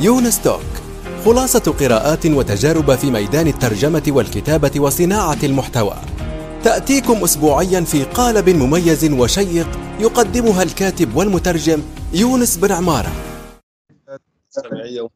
[0.00, 0.60] يونس توك
[1.24, 5.96] خلاصة قراءات وتجارب في ميدان الترجمة والكتابة وصناعة المحتوى.
[6.64, 9.66] تأتيكم أسبوعيا في قالب مميز وشيق
[10.00, 11.82] يقدمها الكاتب والمترجم
[12.12, 13.12] يونس بن عمارة.
[14.48, 15.08] مستمعي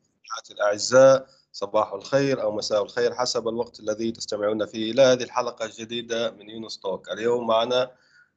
[0.51, 4.93] الأعزاء صباح الخير أو مساء الخير حسب الوقت الذي تستمعون فيه.
[4.93, 7.91] إلى هذه الحلقة الجديدة من يونس توك اليوم معنا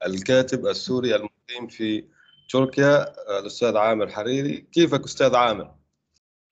[0.06, 2.06] الكاتب السوري المقيم في
[2.52, 4.66] تركيا الأستاذ عامر حريري.
[4.72, 5.72] كيفك أستاذ عامر؟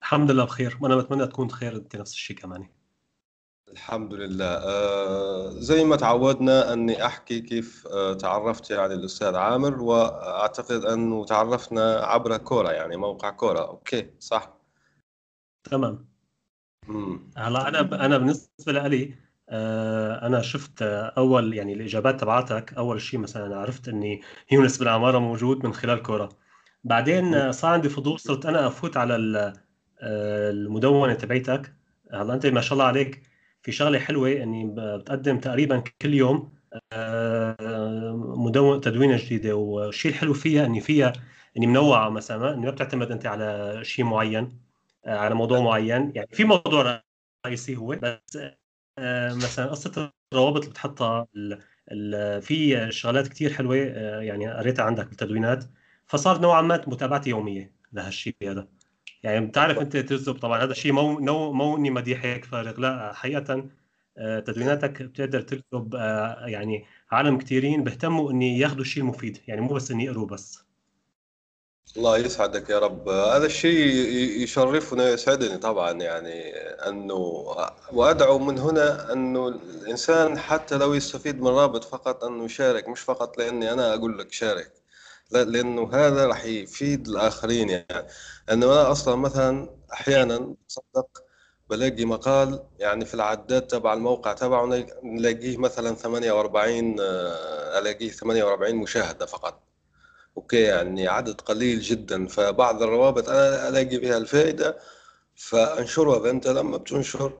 [0.03, 2.67] الحمد لله بخير وأنا بتمنى تكون بخير أنت نفس الشيء كمان.
[3.71, 4.45] الحمد لله.
[4.45, 11.95] آه زي ما تعودنا أني أحكي كيف آه تعرفت يعني الأستاذ عامر وأعتقد انه تعرفنا
[11.95, 13.59] عبر كورة يعني موقع كورة.
[13.59, 14.53] أوكي صح؟
[15.63, 16.05] تمام.
[17.37, 19.15] هلا أنا أنا بالنسبة لي
[19.49, 20.81] آه أنا شفت
[21.17, 26.03] أول يعني الإجابات تبعاتك أول شيء مثلا عرفت إني يونس بن عمارة موجود من خلال
[26.03, 26.29] كورة.
[26.83, 29.53] بعدين صار عندي فضول صرت أنا أفوت على
[30.03, 31.73] المدونة تبعتك
[32.13, 33.23] هلا أنت ما شاء الله عليك
[33.63, 36.53] في شغلة حلوة إني بتقدم تقريبا كل يوم
[36.93, 39.55] آه، مدون تدوينة جديدة.
[39.55, 41.13] والشيء الحلو فيها إني فيها
[41.57, 44.59] إني منوعة مثلا إني ما بتعتمد أنت على شيء معين
[45.05, 46.11] آه، على موضوع معين.
[46.15, 47.03] يعني في موضوع
[47.45, 48.37] رئيسي هو بس
[48.99, 51.27] آه، مثلا قصة الروابط اللي بتحطها
[52.41, 53.75] في شغلات كثير حلوة
[54.21, 55.65] يعني قريتها عندك بالتدوينات.
[56.07, 58.67] فصار نوعا ما متابعتي يومية لهالشيء هذا.
[59.23, 63.69] يعني بتعرف أنت تجذب طبعا هذا الشيء مو مو مو اني مديحك فارغ لا حقيقة
[64.17, 69.73] آه، تدويناتك بتقدر تجذب آه، يعني عالم كثيرين بيهتموا إني ياخذوا الشيء المفيد يعني مو
[69.73, 70.63] بس إني يقروا بس.
[71.97, 73.09] الله يسعدك يا رب.
[73.09, 73.85] هذا الشيء
[74.43, 76.51] يشرفنا ويسعدني طبعا يعني
[76.87, 77.13] أنه
[77.91, 83.37] وأدعو من هنا أنه الإنسان حتى لو يستفيد من رابط فقط أنه يشارك مش فقط
[83.37, 84.82] لأني أنا أقول لك شارك.
[85.37, 88.07] لأنه هذا راح يفيد الآخرين يعني.
[88.51, 91.23] انه أنا أصلا مثلا أحيانا تصدق
[91.69, 99.25] بلاقي مقال يعني في العداد تبع الموقع تبعه نلاقيه مثلا 48 آه، ألاقيه 48 مشاهدة
[99.25, 99.63] فقط.
[100.37, 102.27] okay يعني عدد قليل جدا.
[102.27, 104.77] فبعض الروابط أنا ألاقي بها الفائدة
[105.35, 107.39] فانشرها فانت لما بتنشر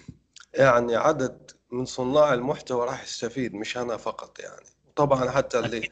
[0.54, 4.66] يعني عدد من صناع المحتوى راح يستفيد مش أنا فقط يعني.
[4.96, 5.90] طبعا حتى اللي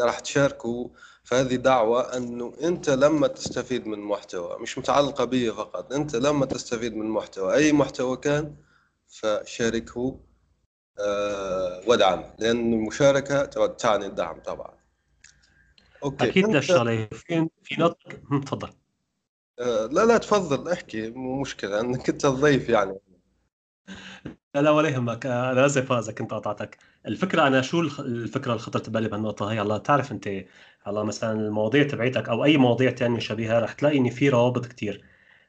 [0.00, 0.88] راح تشاركوا
[1.24, 6.96] فهذه دعوة أنه أنت لما تستفيد من محتوى مش متعلقة بي فقط أنت لما تستفيد
[6.96, 8.56] من محتوى أي محتوى كان
[9.08, 10.20] فشاركه
[10.98, 14.74] أه ودعم لأن المشاركة تعني الدعم طبعا.
[16.02, 18.10] أوكي أكيد الشغلة في في نقطة؟
[18.46, 18.70] تفضل.
[19.58, 22.98] أه لا لا تفضل احكي مو مشكلة أنك أنت الضيف يعني.
[24.54, 25.26] لا لا ولا يهمك.
[25.26, 26.78] أنا اسف اذا كنت قطعتك.
[27.06, 30.28] الفكرة أنا شو الفكرة اللي خطرت ببالي بهالنقطة هي هلا تعرف أنت
[30.82, 35.04] هلا مثلا المواضيع تبعيتك أو أي مواضيع ثانية شبيهه رح تلاقي ان في روابط كثير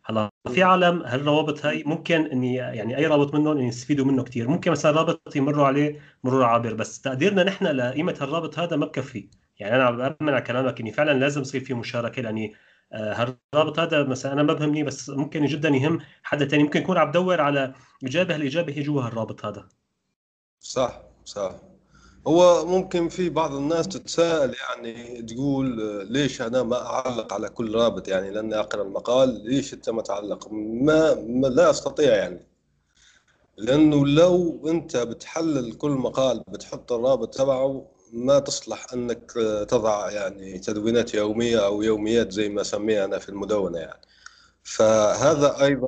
[0.05, 4.47] هلا في عالم هالروابط هاي ممكن إني يعني أي رابط منهم إني يستفيدوا منه كثير
[4.47, 9.29] ممكن مثلا رابط يمروا عليه مرور عابر بس تقديرنا نحن لقيمة هالرابط هذا ما بكفي.
[9.59, 12.55] يعني أنا بأمن على كلامك إني فعلا لازم يصير في مشاركة لأني
[12.93, 17.09] هالرابط هذا مثلا أنا ما بهمني بس ممكن جدا يهم حدا ثاني ممكن يكون عم
[17.09, 19.69] بدور على إجابة الاجابه هي جوا هالرابط هذا؟
[20.59, 21.55] صح صح.
[22.27, 25.67] هو ممكن في بعض الناس تتساءل يعني تقول
[26.11, 30.47] ليش أنا ما أعلق على كل رابط؟ يعني لأني أقرأ المقال ليش أنت ما تعلق؟
[30.51, 32.47] ما, ما لا أستطيع يعني.
[33.57, 39.31] لأنه لو أنت بتحلل كل مقال بتحط الرابط تبعه ما تصلح أنك
[39.69, 44.01] تضع يعني تدوينات يومية أو يوميات زي ما اسميها أنا في المدونة يعني.
[44.63, 45.87] فهذا أيضا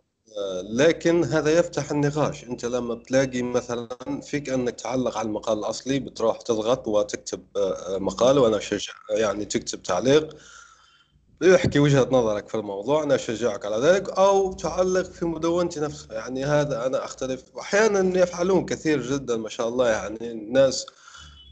[0.64, 2.44] لكن هذا يفتح النقاش.
[2.44, 3.88] أنت لما بتلاقي مثلا
[4.22, 7.44] فيك أنك تعلق على المقال الأصلي بتروح تضغط وتكتب
[7.90, 10.38] مقال وأنا أشجع يعني تكتب تعليق
[11.42, 16.14] يحكي وجهة نظرك في الموضوع أنا أشجعك على ذلك أو تعلق في مدونتي نفسها.
[16.14, 17.44] يعني هذا أنا أختلف.
[17.60, 20.86] أحيانا يفعلون كثير جدا ما شاء الله يعني الناس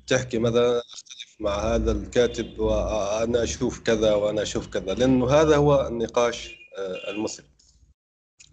[0.08, 5.88] تحكي مثلا أختلف مع هذا الكاتب وأنا أشوف كذا وأنا أشوف كذا لأنه هذا هو
[5.88, 7.46] النقاش آه، المثمر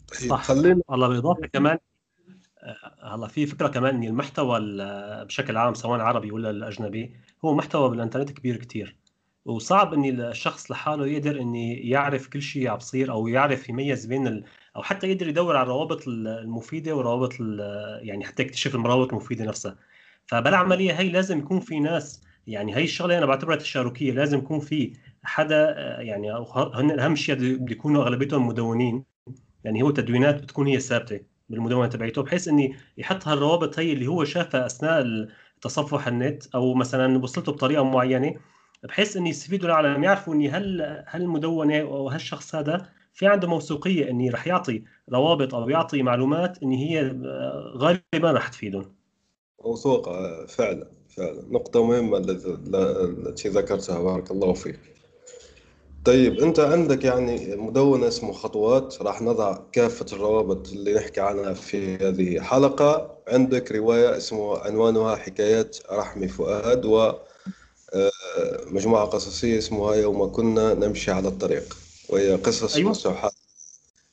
[0.08, 0.43] طيب صح.
[0.44, 1.78] خلينا والله بالاضافه كمان
[2.62, 4.61] آه، هلا في فكرة كمان إن المحتوى
[5.25, 8.96] بشكل عام سواء عربي ولا الأجنبي هو محتوى بالإنترنت كبير كتير.
[9.44, 14.26] وصعب إن الشخص لحاله يقدر إن يعرف كل شيء عم بصير أو يعرف يميز بين
[14.26, 14.44] ال...
[14.76, 17.32] أو حتى يقدر يدور على الروابط المفيدة والروابط
[18.02, 19.76] يعني حتى يكتشف المروابط المفيدة نفسها.
[20.26, 24.93] فبالعمليه هي لازم يكون في ناس يعني هي الشغلة أنا بعتبرها تشاركية لازم يكون في
[25.23, 26.32] حدا يعني
[26.75, 29.05] هن أهم شيء بده يكونوا أغلبيتهم مدونين.
[29.65, 34.25] يعني هو تدوينات بتكون هي ثابته بالمدونة تبعته بحيث إني يحط هالروابط هي اللي هو
[34.25, 35.05] شافها أثناء
[35.61, 38.35] تصفح النت أو مثلا وصلته بطريقة معينة
[38.85, 44.11] بحيث إني يستفيدوا العالم يعرفوا إني هل هل المدونه أو هالشخص هذا في عنده موثوقية
[44.11, 49.03] إني رح يعطي روابط أو يعطي معلومات ان هي آه، غالبا رح تفيدهم.
[49.64, 51.43] موثوقه فعلا فعلا.
[51.50, 54.78] نقطة مهمة التي ذكرتها بارك الله فيك.
[56.05, 61.96] طيب أنت عندك يعني مدونة اسمه خطوات راح نضع كافة الروابط اللي نحكي عنها في
[61.96, 67.12] هذه الحلقة عندك رواية اسمه عنوانها حكايات رحمي فؤاد و
[67.94, 68.11] آه،
[68.66, 71.76] مجموعة قصصية اسمها يوم كنا نمشي على الطريق.
[72.08, 72.90] وهي قصص أيوة.
[72.90, 73.31] مستوحاة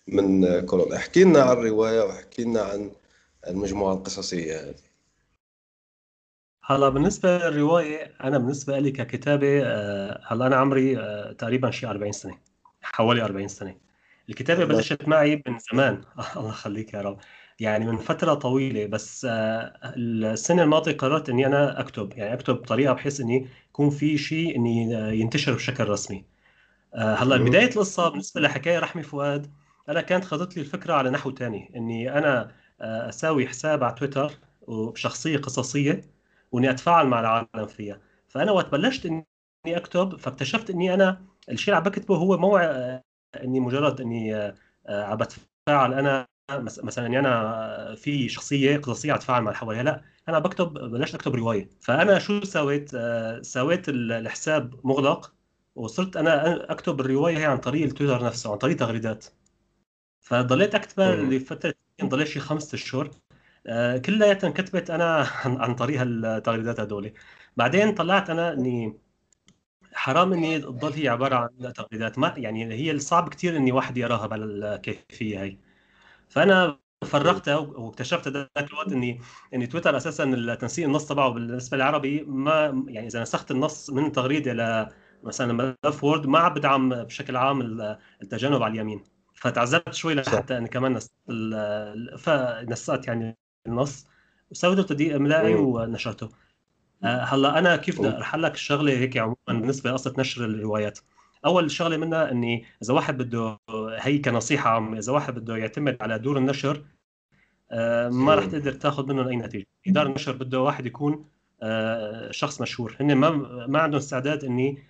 [0.08, 2.92] من كورونا احكي لنا عن الرواية واحكي لنا عن
[3.48, 4.91] المجموعة القصصية هذه.
[6.64, 12.12] هلا بالنسبة للرواية أنا بالنسبة لي ككتابة آه، هلا أنا عمري آه، تقريبا شيء 40
[12.12, 12.38] سنة
[12.82, 13.76] حوالي 40 سنة.
[14.30, 16.02] الكتابة بلشت معي من زمان.
[16.38, 17.18] الله يخليك يا رب.
[17.60, 22.14] يعني من فترة طويلة بس آه، السنة الماضية قررت إني أنا أكتب.
[22.18, 26.26] يعني أكتب بطريقة بحيث إني يكون في شيء إني ينتشر بشكل رسمي.
[26.96, 29.54] هلا بداية القصة بالنسبة لحكاية رحمي فؤاد
[29.90, 34.32] أنا كانت خذت لي الفكرة على نحو تاني إني أنا أساوي حساب على تويتر
[34.62, 36.02] وبشخصية قصصية
[36.52, 38.00] وإني أتفاعل مع العالم فيها.
[38.28, 39.26] فأنا وقت بلشت إني
[39.68, 42.58] أكتب فاكتشفت إني أنا الشيء اللي عم بكتبه هو مو
[43.44, 44.56] إني مجرد إني آه،
[44.90, 46.28] عم بتفاعل أنا
[46.84, 49.84] مثلا اني أنا في شخصية قصصية اتفاعل مع اللي حواليها.
[49.84, 51.70] لا أنا بكتب بلشت أكتب رواية.
[51.82, 55.34] فأنا شو سويت؟ آه، سويت الحساب مغلق
[55.76, 59.26] وصرت أنا أكتب الرواية هي عن طريق التويتر نفسه عن طريق تغريدات.
[60.22, 63.06] فضليت أكتبها لفترة ضليت شي خمسة أشهر.
[63.06, 63.31] آه،
[64.06, 67.14] كلياتها انكتبت أنا عن طريق التغريدات هدول
[67.58, 69.00] بعدين طلعت أنا إني
[69.94, 72.20] حرام إني تضل هي عبارة عن تغريدات.
[72.20, 75.58] ما يعني هي الصعب كثير إني واحد يراها بالكيفية هي.
[76.30, 79.22] فأنا فرغتها واكتشفت ذاك الوقت إني
[79.54, 84.54] إني تويتر أساسا تنسيق النص تبعه بالنسبة للعربي ما يعني إذا نسخت النص من تغريده
[84.54, 84.88] ل
[85.24, 85.54] مثلا
[85.86, 87.62] ملف وورد ما عم بدعم بشكل عام
[88.22, 89.04] التجنب على اليمين.
[89.36, 91.00] فتعذبت شوي لحتى إني كمان
[92.18, 93.38] فنسقت يعني
[93.68, 94.08] النص.
[94.52, 96.30] وسويته تدقيق املائي ونشرته
[97.04, 101.00] آه، هلا أنا كيف بدي ارح لك الشغلة هيك عموما بالنسبة لقصة نشر الروايات.
[101.46, 103.60] أول شغلة منها إني إذا واحد بده
[104.00, 106.84] هي كنصيحة عامة إذا واحد بده يعتمد على دور النشر
[107.72, 109.66] آه، ما راح تقدر تاخذ منهم أي نتيجة.
[109.88, 111.26] دار النشر بده واحد يكون
[111.64, 112.96] آه، شخص مشهور.
[113.00, 113.30] هن ما
[113.68, 114.84] ما عندهم استعداد إني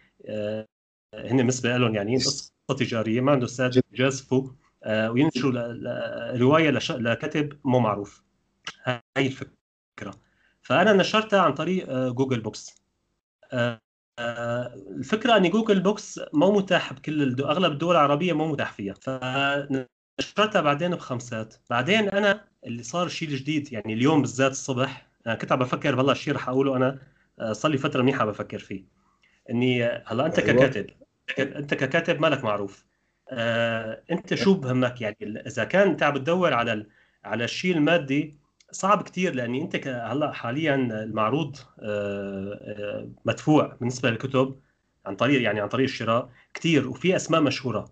[1.16, 4.50] هن بالنسبة لهم يعني قصة تجارية ما عندهم استعداد يجازفوا
[4.88, 5.52] وينشروا
[6.38, 8.24] رواية لكاتب مو معروف.
[8.84, 10.14] هاي الفكرة.
[10.62, 12.76] فأنا نشرتها عن طريق آه، Google Books.
[13.54, 13.82] آه،
[14.20, 18.94] آه، الفكرة إن Google Books مو متاح بكل الدول أغلب الدول العربية مو متاح فيها.
[18.94, 21.56] فنشرتها بعدين بخمسات.
[21.70, 26.12] بعدين أنا اللي صار الشيء الجديد يعني اليوم بالذات الصبح أنا كنت عم بفكر والله
[26.12, 27.00] الشيء رح أقوله أنا
[27.52, 28.86] صار لي فترة منيحة بفكر فيه.
[29.50, 30.54] إني هلأ أنت أيوة.
[30.54, 30.90] ككاتب
[31.40, 32.86] أنت ككاتب مالك معروف.
[34.12, 36.86] أنت شو بهمك؟ يعني إذا كان انت عم بتدور على
[37.24, 38.41] على الشيء المادي
[38.72, 44.60] صعب كثير لاني أنت هلأ حاليا المعروض آه، آه، مدفوع بالنسبة للكتب
[45.06, 47.92] عن طريق يعني عن طريق الشراء كثير وفي أسماء مشهورة.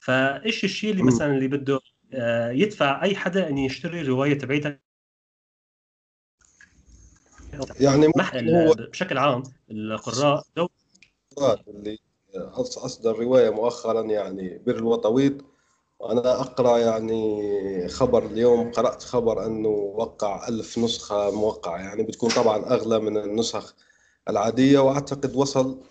[0.00, 1.80] فإيش الشيء اللي مثلا اللي بده
[2.14, 4.78] آه، يدفع أي حدا انه يشتري الروايه تبعيتها
[7.80, 10.68] يعني هو بشكل عام القراء دو...
[11.68, 11.98] اللي
[12.58, 15.44] أصدر رواية مؤخرا يعني بر الوطويط
[16.04, 22.56] أنا أقرأ يعني خبر اليوم قرأت خبر أنه وقع ألف نسخة موقعة يعني بتكون طبعا
[22.56, 23.74] أغلى من النسخ
[24.28, 25.82] العادية وأعتقد وصل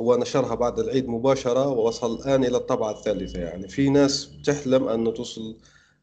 [0.00, 5.10] هو نشرها بعد العيد مباشرة ووصل الآن إلى الطبعة الثالثة يعني في ناس بتحلم أنه
[5.10, 5.58] توصل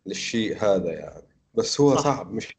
[0.05, 1.23] للشيء هذا يعني
[1.53, 2.03] بس هو صح.
[2.03, 2.57] صعب مش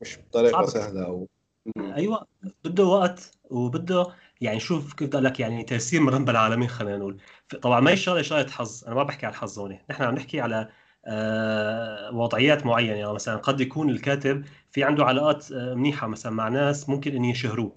[0.00, 0.66] مش بطريقة صعب.
[0.66, 1.28] سهلة أو
[1.76, 2.26] أيوة
[2.64, 4.06] بده وقت وبده
[4.40, 7.20] يعني شوف كيف بدي لك يعني تيسير من رب العالمين خلينا نقول
[7.56, 8.84] طبعا ما هي شغله شغلة حظ.
[8.86, 9.78] أنا ما بحكي على الحظ هون.
[9.90, 10.68] نحن عم نحكي على
[11.06, 12.96] آه، وضعيات معينة.
[12.96, 17.24] يعني مثلا قد يكون الكاتب في عنده علاقات آه، منيحة مثلا مع ناس ممكن إن
[17.24, 17.76] يشهروه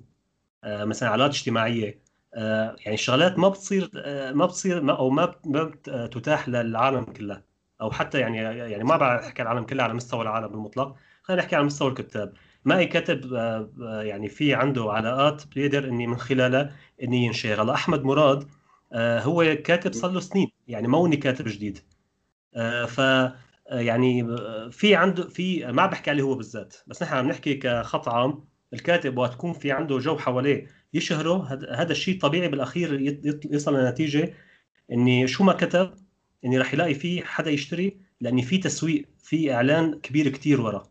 [0.63, 2.03] آه، مثلا علاقات اجتماعية.
[2.35, 3.89] يعني الشغلات ما بتصير
[4.33, 5.71] ما بتصير أو ما ما
[6.07, 7.41] تتاح للعالم كله.
[7.81, 10.95] أو حتى يعني يعني ما بحكي على العالم كله على مستوى العالم المطلق.
[11.23, 12.33] خلينا نحكي على مستوى الكتاب.
[12.65, 13.33] ما أي كاتب
[14.03, 18.47] يعني في عنده علاقات بيقدر إني من خلالها إني ينشر هلا أحمد مراد
[18.95, 20.47] هو كاتب صار له سنين.
[20.67, 21.79] يعني ما اني كاتب جديد.
[22.55, 24.37] آه، ف آه، يعني
[24.71, 29.17] في عنده في ما بحكي عليه هو بالذات بس نحن عم نحكي كخط عام الكاتب
[29.17, 31.47] وقت تكون في عنده جو حواليه يشهره.
[31.71, 33.19] هذا الشيء طبيعي بالأخير
[33.51, 34.33] يصل لنتيجة
[34.91, 35.93] إني شو ما كتب
[36.45, 40.83] إني رح يلاقي فيه حدا يشتري لأني في تسويق في إعلان كبير كتير ورا.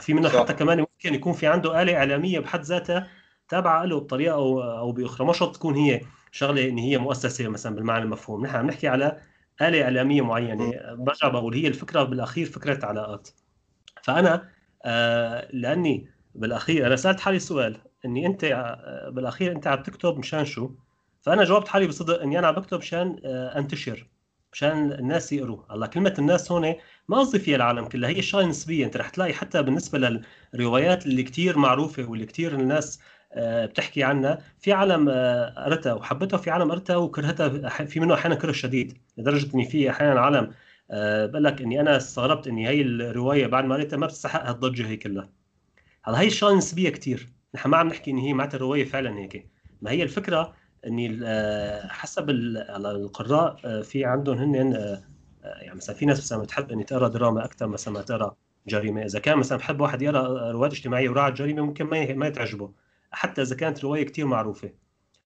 [0.00, 3.08] في منه حتى كمان ممكن يكون في عنده آلة إعلامية بحد ذاتها
[3.48, 5.26] تابعة له بطريقة أو أو بأخرى.
[5.26, 6.00] مش تكون هي
[6.34, 8.46] شغلة إن هي مؤسسة مثلا بالمعنى المفهوم.
[8.46, 9.20] نحن عم نحكي على
[9.62, 10.72] آلة إعلامية معينة.
[10.94, 13.28] برجع بقول هي الفكرة بالأخير فكره علاقات
[14.02, 14.48] فأنا
[14.84, 20.44] آه لأني بالأخير أنا سألت حالي سؤال إني أنت آه، بالأخير أنت عم تكتب مشان
[20.44, 20.70] شو؟
[21.22, 24.06] فأنا جاوبت حالي بصدق إني أنا عم بكتب مشان آه أنتشر
[24.52, 25.62] مشان الناس يقروا.
[25.70, 26.74] هلأ كلمة الناس هون
[27.08, 30.22] ما قصدي فيها العالم كلها هي شغله نسبيه أنت رح تلاقي حتى بالنسبة
[30.54, 33.00] للروايات اللي كثير معروفة واللي كثير الناس
[33.36, 34.38] بتحكي عنها.
[34.60, 39.54] في عالم آه، قرتها وحبتها وفي عالم قرتها وكرهتها في منه أحيانا كره شديد لدرجة
[39.54, 40.50] إني في أحيانا عالم
[40.90, 44.86] آه، بقول لك إني أنا استغربت إني هي الرواية بعد ما قريتها ما بتستحق هالضجه
[44.88, 45.30] هي كلها.
[46.04, 49.48] هلا هي الشغله نسبيه كثير نحن ما عم نحكي ان هي معناتها الروايه فعلا هيك.
[49.82, 50.54] ما هي الفكرة
[50.86, 51.20] إني
[51.88, 54.72] حسب القراء في عندهم هن
[55.44, 58.36] يعني مثلا في ناس مثلا بتحب إني تقرأ دراما أكثر مثلا ما تقرأ
[58.68, 59.02] جريمة.
[59.04, 62.83] إذا كان مثلا بحب واحد يقرأ روايات اجتماعية وراعي الجريمة ممكن ما ما تعجبه
[63.14, 64.70] حتى إذا كانت رواية كثير معروفة.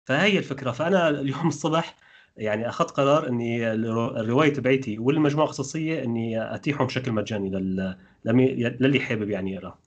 [0.04, 0.70] فهي الفكرة.
[0.70, 1.96] فأنا اليوم الصبح
[2.36, 7.96] يعني أخذت قرار إني الرواية تبعتي والمجموعة الخصوصية إني أتيحهم بشكل مجاني لل...
[8.80, 9.78] للي حابب يعني يقرأ.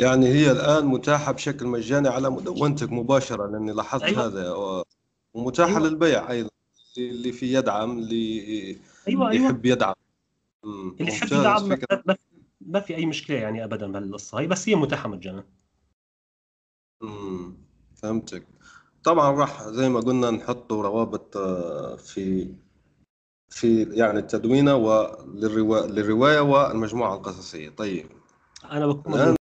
[0.00, 4.26] يعني هي الآن متاحة بشكل مجاني على مدونتك مباشرة لأني لاحظت أيوة.
[4.26, 4.54] هذا.
[5.34, 5.88] ومتاحة أيوة.
[5.88, 6.50] للبيع أيضا
[6.98, 8.76] اللي في يدعم اللي
[9.08, 9.44] أيوة أيوة.
[9.44, 9.94] يحب يدعم.
[10.64, 11.68] اللي يحب يدعم
[12.06, 12.16] ما,
[12.60, 15.44] ما في أي مشكلة يعني ابدا بهالقصه هي بس هي متاحة مجانا.
[17.02, 17.54] امم
[17.94, 18.46] فهمتك.
[19.04, 22.54] طبعا راح زي ما قلنا نحطوا روابط آه، في
[23.50, 27.68] في يعني التدوينة وللروايه للرواية والمجموعة القصصية.
[27.68, 28.06] طيب.
[28.70, 29.36] أنا بكون الآن؟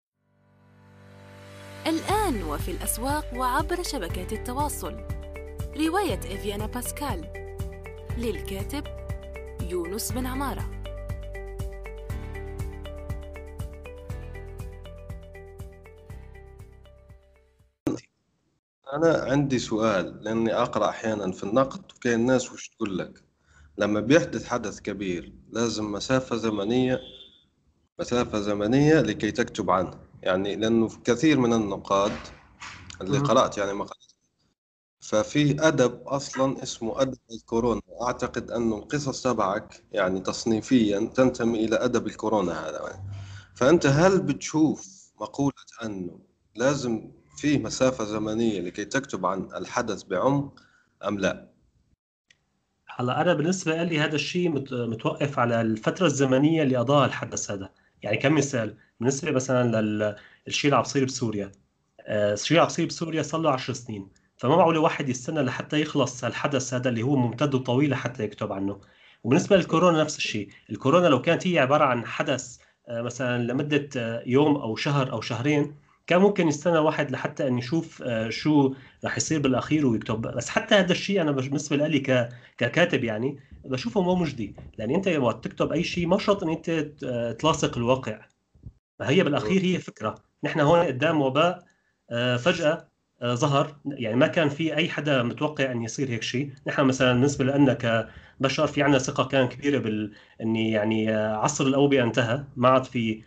[1.87, 4.95] الآن وفي الأسواق وعبر شبكات التواصل.
[5.77, 7.25] رواية إفيانا باسكال
[8.19, 8.85] للكاتب
[9.71, 10.74] يونس بن عمارة.
[18.95, 23.25] أنا عندي سؤال لأني أقرأ أحيانا في النقد وكاين الناس وش تقول لك؟
[23.79, 27.01] لما بيحدث حدث كبير لازم مسافة زمنية
[28.01, 29.99] مسافة زمنية لكي تكتب عنه.
[30.23, 32.13] يعني لأنه في كثير من النقاد
[33.01, 34.13] اللي قرأت يعني مقالات
[35.01, 37.83] ففي أدب أصلا اسمه أدب الكورونا.
[38.03, 43.03] أعتقد أن القصص تبعك يعني تصنيفيا تنتمي إلى أدب الكورونا هذا.
[43.55, 46.19] فأنت هل بتشوف مقولة أنه
[46.57, 50.61] لازم فيه مسافة زمنية لكي تكتب عن الحدث بعمق
[51.09, 51.55] أم لا؟
[52.97, 57.71] هلا أنا بالنسبة لي هذا الشيء متوقف على الفترة الزمنية اللي قضاها الحدث هذا،
[58.03, 59.81] يعني كمثال بالنسبة مثلا
[60.47, 61.53] للشيء اللي عم بصير بسوريا.
[62.00, 65.81] آه، الشيء اللي عم بصير بسوريا صار له 10 سنين، فما معقول واحد يستنى لحتى
[65.81, 68.81] يخلص الحدث هذا اللي هو ممتد وطويل لحتى يكتب عنه.
[69.25, 74.23] وبالنسبة للكورونا نفس الشيء، الكورونا لو كانت هي عبارة عن حدث آه، مثلا لمدة آه،
[74.26, 79.17] يوم أو شهر أو شهرين كان ممكن يستنى واحد لحتى أن يشوف آه، شو رح
[79.17, 80.21] يصير بالأخير ويكتب.
[80.21, 82.01] بس حتى هذا الشيء أنا بالنسبة لي
[82.59, 84.57] ككاتب يعني بشوفه مو مجدي.
[84.79, 86.71] لأن أنت وقت تكتب أي شيء ما شرط إن أنت
[87.41, 88.21] تلاصق الواقع.
[88.99, 90.15] فهي بالأخير هي فكرة.
[90.45, 91.65] نحن هون قدام وباء
[92.11, 92.89] آه، فجأة
[93.23, 93.77] آه، ظهر.
[93.87, 96.53] يعني ما كان في أي حدا متوقع أن يصير هيك شيء.
[96.67, 97.75] نحن مثلا بالنسبة لنا
[98.41, 102.45] كبشر في عندنا ثقة كان كبيرة بال إني يعني عصر الأوبئة انتهى.
[102.57, 103.25] ما عاد في آه،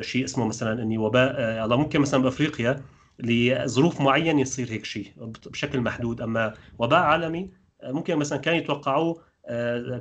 [0.00, 2.82] شيء اسمه مثلا إني وباء آه، الله ممكن مثلا بأفريقيا
[3.18, 5.12] لظروف معينة يصير هيك شيء
[5.46, 6.20] بشكل محدود.
[6.20, 7.50] أما وباء عالمي
[7.82, 9.34] آه، ممكن مثلا كان يتوقعوه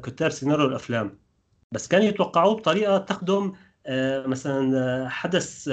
[0.03, 1.19] كتاب سيناريو الأفلام.
[1.71, 3.53] بس كان يتوقعوه بطريقة تخدم
[4.25, 5.69] مثلا حدث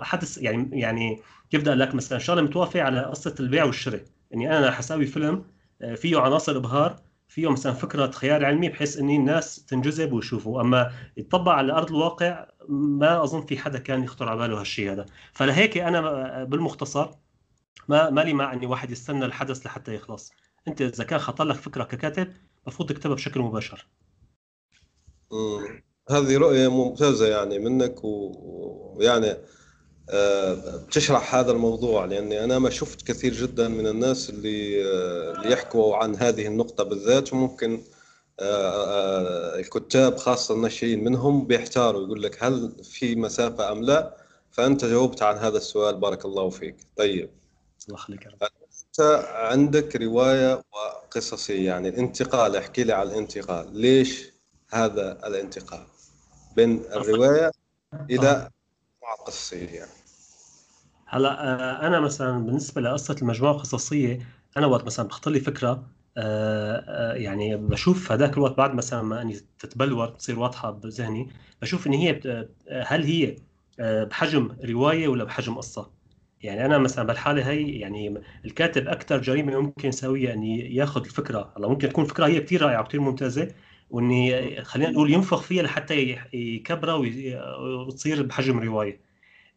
[0.00, 4.00] حدث يعني يعني كيف بدي أقول لك؟ مثلا شغلة متوافقة على قصة البيع والشراء.
[4.30, 5.44] يعني أنا حساوي فيلم
[5.96, 10.60] فيه عناصر إبهار فيه مثلا فكرة خيال علمي بحيث ان الناس تنجذب ويشوفوا.
[10.60, 15.06] أما يطبق على أرض الواقع ما أظن في حدا كان يخطر على باله هالشيء هذا.
[15.32, 17.10] فلهيك أنا بالمختصر
[17.88, 20.32] ما مالي مع إني واحد يستنى الحدث لحتى يخلص.
[20.68, 22.32] أنت إذا كان خطر لك فكرة ككاتب
[22.66, 23.86] المفروض تكتبها بشكل مباشر.
[26.10, 29.38] هذه رؤية ممتازة يعني منك ويعني آه،
[30.14, 35.96] بتشرح هذا الموضوع لأني أنا ما شفت كثير جدا من الناس اللي آه، اللي يحكوا
[35.96, 37.80] عن هذه النقطة بالذات وممكن
[38.40, 44.16] آه، الكتاب خاصة الناشئين منهم بيحتاروا يقول لك هل في مسافة أم لا؟
[44.50, 46.76] فأنت جاوبت عن هذا السؤال بارك الله فيك.
[46.96, 47.30] طيب.
[47.88, 53.80] الله يخليك أنت عندك رواية وقصصية يعني الانتقال احكي لي عن الانتقال.
[53.80, 54.32] ليش
[54.70, 55.86] هذا الانتقال؟
[56.56, 57.50] بين الرواية
[58.10, 58.50] إلى
[59.14, 59.92] قصصية يعني.
[61.08, 61.28] هلا
[61.84, 64.18] آه، أنا مثلا بالنسبة لقصة المجموعة القصصية
[64.56, 69.22] أنا وقت مثلا بخطر لي فكرة آه، آه، يعني بشوف هذاك الوقت بعد مثلا ما
[69.22, 71.32] إني تتبلور تصير واضحة بذهني
[71.62, 72.20] بشوف إن هي
[72.82, 73.36] هل هي
[73.80, 75.92] بحجم رواية ولا بحجم قصة؟
[76.40, 81.68] يعني أنا مثلا بالحالة هي يعني الكاتب أكثر جريمة ممكن يسويها إني ياخذ الفكرة هلا
[81.68, 83.54] ممكن تكون فكرة هي كثير رائعة وكثير ممتازة
[83.90, 86.94] وإني خلينا نقول ينفخ فيها لحتى يكبرها
[87.86, 89.00] وتصير بحجم رواية.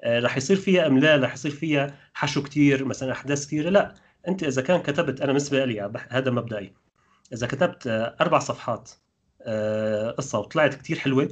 [0.04, 3.96] آه، رح يصير فيها املال رح يصير فيها حشو كثير مثلا أحداث كثيره لا.
[4.28, 6.74] أنت إذا كان كتبت أنا بالنسبة لي هذا مبدئي.
[7.34, 8.92] إذا كتبت آه، أربع صفحات
[9.42, 11.30] آه، قصة وطلعت كثير حلوة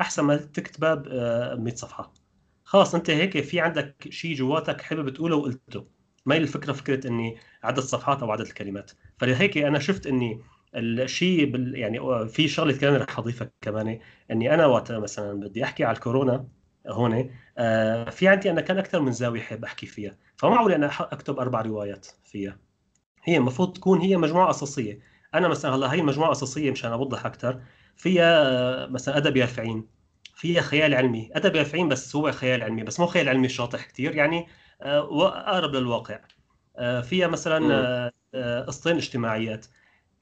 [0.00, 1.08] أحسن ما تكتبها ب
[1.60, 2.12] 100 صفحة.
[2.64, 5.86] خلاص أنت هيك في عندك شيء جواتك حابب تقوله وقلته.
[6.26, 8.90] ما هي الفكرة؟ فكرة إني عدد الصفحات أو عدد الكلمات.
[9.18, 10.40] فلهيك أنا شفت إني
[10.74, 14.00] الشيء بال يعني في شغلة كمان رح اضيفها كمان
[14.30, 16.48] إني أنا وقت مثلا بدي أحكي على الكورونا
[16.88, 20.90] هون آه في عندي أنا كان أكثر من زاوية حاب أحكي فيها فما معقول أنا
[21.00, 22.58] أكتب أربع روايات فيها.
[23.24, 25.00] هي المفروض تكون هي مجموعة أساسية.
[25.34, 27.62] أنا مثلا هلأ هي مجموعه اساسيه مشان أوضح أكثر
[27.96, 28.42] فيها
[28.84, 29.88] آه، مثلا أدب يافعين
[30.36, 31.30] فيها خيال علمي.
[31.34, 34.46] أدب يافعين بس هو خيال علمي بس مو خيال علمي شاطح كثير يعني
[34.82, 36.20] آه، أقرب للواقع.
[36.76, 38.12] آه، فيها مثلا
[38.66, 39.66] قصتين اجتماعيات.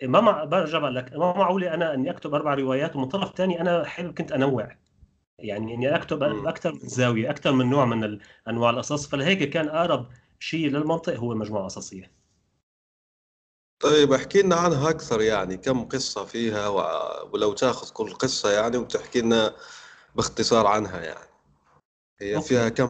[0.02, 3.60] ما مع برجع بقول لك ما معقوله أنا إني أكتب أربع روايات ومن طرف ثاني
[3.60, 4.76] أنا حابب كنت أنوع.
[5.38, 10.08] يعني إني أكتب أكثر من زاوية أكثر من نوع من أنواع القصص فلهيك كان أقرب
[10.40, 12.10] شيء للمنطق هو مجموعة قصصيه
[13.80, 16.68] طيب احكي لنا عنها أكثر يعني كم قصة فيها
[17.22, 19.54] ولو تاخذ كل قصة يعني وتحكي لنا
[20.14, 21.28] باختصار عنها يعني.
[22.20, 22.48] هي أوكي.
[22.48, 22.88] فيها كم؟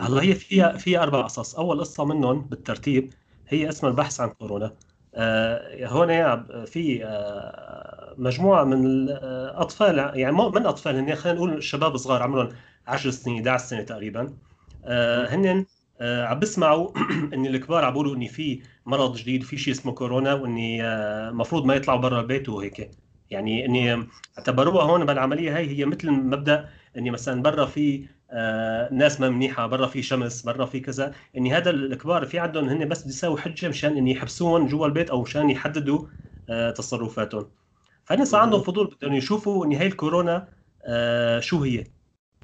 [0.00, 3.14] هلا هي فيها فيها أربع قصص أول قصة منهم بالترتيب
[3.48, 4.76] هي اسمها البحث عن كورونا.
[5.14, 6.08] آه، هون
[6.66, 12.48] في آه، مجموعة من الاطفال يعني من أطفال هن خلينا نقول شباب صغار عمرهم
[12.86, 14.36] 10 سنين 11 سنة تقريبا.
[14.84, 15.66] آه، هن
[16.00, 16.92] عم بسمعوا
[17.34, 20.84] إن الكبار عم بيقولوا ان في مرض جديد في شيء اسمه كورونا وإني
[21.28, 22.90] المفروض ما يطلعوا برا البيت وهيك.
[23.30, 28.08] يعني إني اعتبروها هون بالعملية هي هي مثل مبدأ إني مثلا برا في آه
[28.92, 31.14] ناس ما منيحه برا في شمس برا في كذا.
[31.36, 35.22] إني هذا الكبار في عندهم هن بس بيساوي حجة مشان إني يحبسوهم جوا البيت أو
[35.22, 36.06] مشان يحددوا
[36.48, 37.50] آه تصرفاتهم.
[38.04, 40.48] فهن صار عندهم فضول بدهم يشوفوا إني هي الكورونا
[40.86, 41.84] آه شو هي؟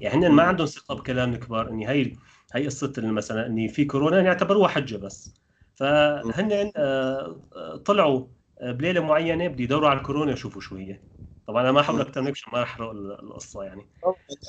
[0.00, 2.12] يعني هن ما عندهم ثقة بكلام الكبار إني هي
[2.54, 5.34] هي قصة مثلا إني في كورونا يعتبروها حجة بس.
[5.74, 7.42] فهن آه
[7.86, 8.26] طلعوا
[8.62, 11.00] بليلة معينة بدي يدوروا على الكورونا يشوفوا شو هي.
[11.46, 13.82] طبعا أنا ما حاول أكثر من ما أحرق القصة يعني.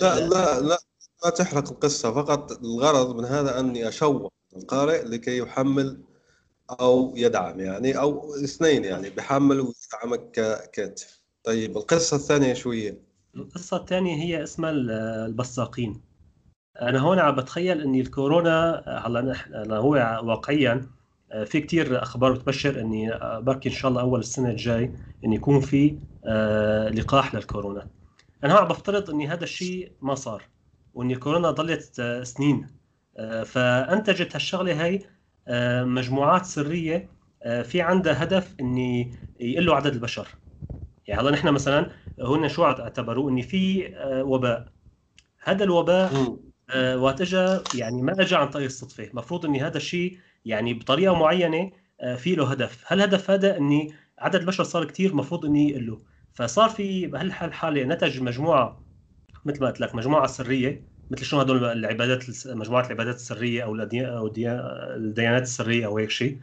[0.01, 0.77] لا لا لا.
[1.25, 6.01] ما تحرق القصة فقط الغرض من هذا أني أشوق القارئ لكي يحمل
[6.79, 11.07] أو يدعم يعني أو اثنين يعني بحمل ويدعمك ككاتب
[11.43, 13.01] طيب القصة الثانية شوية
[13.35, 14.71] القصة الثانية هي اسمها
[15.25, 16.01] البساقين
[16.81, 20.89] أنا هون عم بتخيل إني الكورونا هلأ هو واقعيا
[21.45, 24.93] في كتير أخبار بتبشر إني بركي إن شاء الله أول السنة الجاي
[25.25, 27.87] إن يكون في آه، لقاح للكورونا.
[28.43, 30.43] أنا هون عم بفترض إني هذا الشيء ما صار.
[30.97, 32.67] وإن الكورونا ضلت آه، سنين.
[33.17, 34.99] آه، فأنتجت هالشغلة هي
[35.47, 37.17] آه، مجموعات سرية
[37.63, 40.27] في عندها هدف إني يقلوا عدد البشر.
[41.07, 44.65] يعني هلا نحن مثلا هن شو اعتبروا إني في وباء.
[45.43, 46.11] هذا الوباء
[46.95, 49.03] وقت اجى يعني ما اجى عن طريق الصدفة.
[49.03, 51.71] المفروض إني هذا الشيء يعني بطريقة معينة
[52.17, 52.83] في له هدف.
[52.87, 55.97] هل الهدف هذا إني عدد البشر صار كثير المفروض إني يقلوا.
[56.33, 58.86] فصار في بهالحالة نتج مجموعة
[59.47, 64.27] مثل ما قلت لك مجموعة سرية مثل شنو هدول العبادات مجموعة العبادات السرية أو أو
[64.95, 66.39] الديانات السرية أو هيك شيء.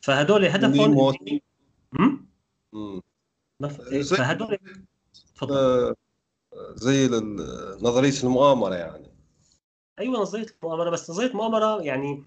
[0.00, 0.94] فهدول هدفهم
[3.92, 4.58] إيه، فهدول
[5.36, 5.56] تفضل.
[5.56, 5.94] آه،
[6.74, 7.08] زي
[7.82, 9.10] نظرية المؤامرة يعني.
[9.98, 10.90] أيوه نظرية المؤامرة.
[10.90, 12.24] بس نظرية المؤامرة يعني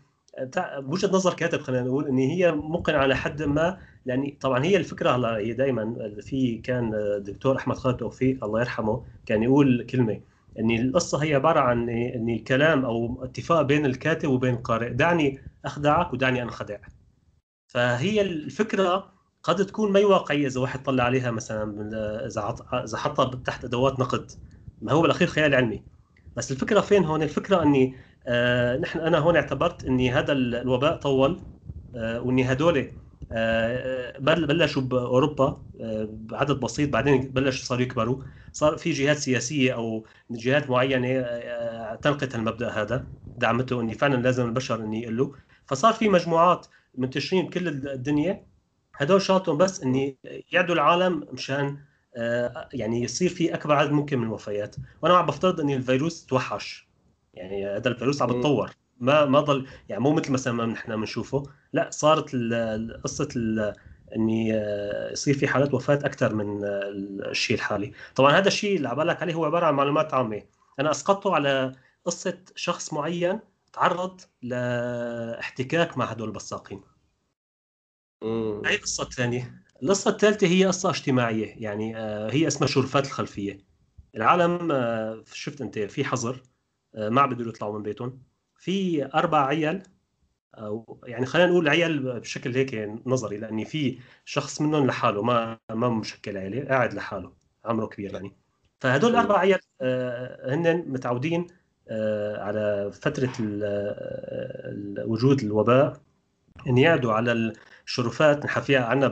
[0.57, 5.11] بوجهة نظر كاتب خلينا نقول إن هي ممكن على حد ما يعني طبعا هي الفكرة
[5.15, 10.21] هلا هي دائما في كان الدكتور أحمد خالد توفيق الله يرحمه كان يقول كلمة
[10.59, 16.13] ان القصة هي عبارة عن ان الكلام أو اتفاق بين الكاتب وبين القارئ دعني أخدعك
[16.13, 16.77] ودعني أنخدع.
[17.67, 19.13] فهي الفكرة
[19.43, 21.81] قد تكون ما واقعية إذا واحد طلع عليها مثلا
[22.27, 24.31] إذا إذا حطها تحت أدوات نقد.
[24.81, 25.83] ما هو بالأخير خيال علمي.
[26.35, 27.95] بس الفكرة فين هون؟ الفكرة إني
[28.27, 31.41] آه نحن أنا هون اعتبرت إني هذا الوباء طول
[31.95, 32.91] آه وإني هدول
[34.19, 38.23] بلشوا بأوروبا آه بعدد بسيط بعدين بلشوا صاروا يكبروا.
[38.51, 43.07] صار في جهات سياسية أو جهات معينة آه تلقت المبدأ هذا.
[43.37, 45.33] دعمته إني فعلا لازم البشر إني يقلوا
[45.65, 48.45] فصار في مجموعات منتشرين بكل الدنيا.
[48.95, 50.17] هدول شاطهم بس إني
[50.51, 51.77] يعدوا العالم مشان
[52.17, 54.75] آه، يعني يصير في أكبر عدد ممكن من الوفيات.
[55.01, 56.89] وأنا عم بفترض ان الفيروس توحش.
[57.33, 58.71] يعني هذا الفيروس عم بتطور.
[59.03, 61.43] ما ما ضل يعني مو مثل مثلا ما نحن بنشوفه.
[61.73, 62.35] لا صارت
[63.03, 63.27] قصة
[64.15, 66.59] إني آه، يصير في حالات وفاة أكثر من
[67.29, 67.91] الشيء الحالي.
[68.15, 70.41] طبعا هذا الشيء اللي عم لك عليه هو عبارة عن معلومات عامة.
[70.79, 71.71] أنا اسقطته على
[72.05, 73.39] قصة شخص معين
[73.73, 76.81] تعرض لاحتكاك مع هدول البصاقين
[78.65, 81.55] هي القصة الثانية القصة الثالثه هي قصة اجتماعية.
[81.57, 83.59] يعني آه، هي اسمها شرفات الخلفية.
[84.15, 86.43] العالم آه، شفت أنت في حظر
[86.95, 88.32] آه، ما عم يطلعوا من بيتهم.
[88.63, 89.83] في أربع عيال
[91.03, 96.37] يعني خلينا نقول عيال بشكل هيك نظري لأني في شخص منهم لحاله ما ما مشكل
[96.37, 97.33] عيله قاعد لحاله
[97.65, 98.35] عمره كبير يعني.
[98.79, 99.59] فهدول الاربع عيال
[100.45, 101.47] هن متعودين
[102.37, 103.33] على فترة
[105.05, 106.01] وجود الوباء
[106.67, 107.53] إن يعدوا على
[107.85, 109.07] الشرفات نحكيها عنا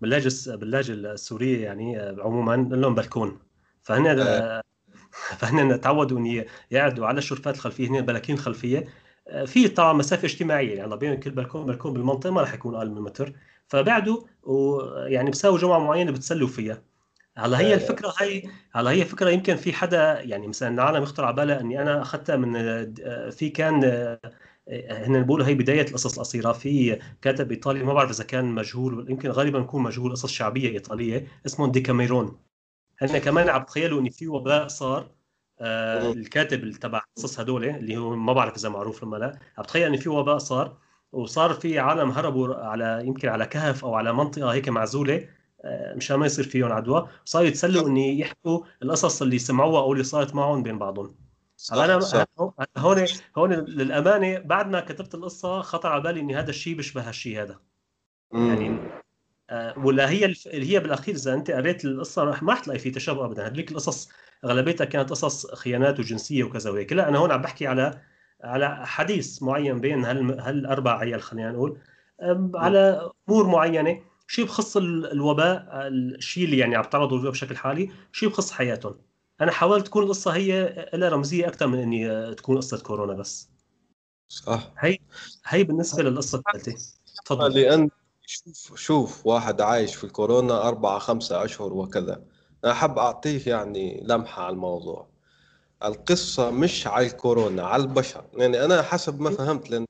[0.00, 3.38] باللهجه باللهجه السوريه يعني عموما لهم بلكون.
[3.82, 4.06] فهن
[5.42, 5.76] آه.
[5.76, 8.88] تعودوا إن يقعدوا على الشرفات الخلفية هن البلاكين الخلفيه
[9.46, 13.02] في طبعا مسافة اجتماعية يعني بين كل بلكون بلكون بالمنطقة ما راح يكون أقل من
[13.02, 13.32] متر
[13.68, 16.82] فبعدوا ويعني بساووا جمعة معينة بتسلوا فيها
[17.36, 17.74] هلا هي آه.
[17.74, 21.82] الفكرة هي هلا هي فكره يمكن في حدا يعني مثلا العالم يخطر على باله إني
[21.82, 22.52] أنا أخذتها من
[23.30, 23.84] في كان
[24.90, 29.30] هن بيقولوا هي بداية القصص القصيرة في كاتب إيطالي ما بعرف إذا كان مجهول يمكن
[29.30, 32.38] غالبا يكون مجهول قصص شعبية إيطالية اسمه ديكاميرون
[32.98, 35.10] هن كمان عم تخيلوا ان في وباء صار
[35.60, 39.38] آه الكاتب تبع القصص هدول اللي هو ما بعرف إذا معروف ولا لا.
[39.58, 40.76] عم تخيل ان في وباء صار
[41.12, 45.28] وصار في عالم هربوا على يمكن على كهف أو على منطقة هيك معزولة
[45.64, 47.08] آه، مشان ما يصير فيهم عدوى.
[47.24, 51.14] صاروا يتسلوا إني يحكوا القصص اللي سمعوها أو اللي صارت معهم بين بعضهم.
[51.56, 52.24] صح أنا صح.
[52.76, 53.04] هون
[53.36, 57.60] هون للأمانة بعد ما كتبت القصة خطر على بالي إني هذا الشيء بيشبه هالشيء هذا.
[58.32, 58.48] مم.
[58.48, 58.78] يعني
[59.76, 60.48] ولا هي الف...
[60.48, 63.46] هي بالأخير إذا أنت قريت القصة ما حتلاقي في تشابه ابدا.
[63.46, 64.08] هذيك القصص
[64.44, 66.92] أغلبيتها كانت قصص خيانات وجنسية وكذا وهيك.
[66.92, 68.00] لا أنا هون عم بحكي على
[68.44, 71.78] على حديث معين بين هال هالأربع عيال خلينا نقول.
[72.54, 74.00] على أمور معينة.
[74.28, 78.96] شيء بخص الوباء الشيء اللي يعني عم تعرضوا له بشكل حالي؟ شيء بخص حياتهم؟
[79.40, 83.50] أنا حاولت تكون القصة هي لها رمزية أكثر من إني تكون قصة كورونا بس.
[84.28, 84.72] صح.
[84.78, 84.98] هي
[85.46, 86.74] هي بالنسبة للقصة الثالثة.
[87.24, 87.60] تفضل.
[87.60, 87.90] لأن
[88.26, 92.22] شوف شوف واحد عايش في الكورونا أربعة خمسة أشهر وكذا.
[92.64, 95.08] أنا أحب أعطيه يعني لمحة على الموضوع.
[95.84, 98.24] القصة مش على الكورونا على البشر.
[98.34, 99.86] يعني أنا حسب ما فهمت لأن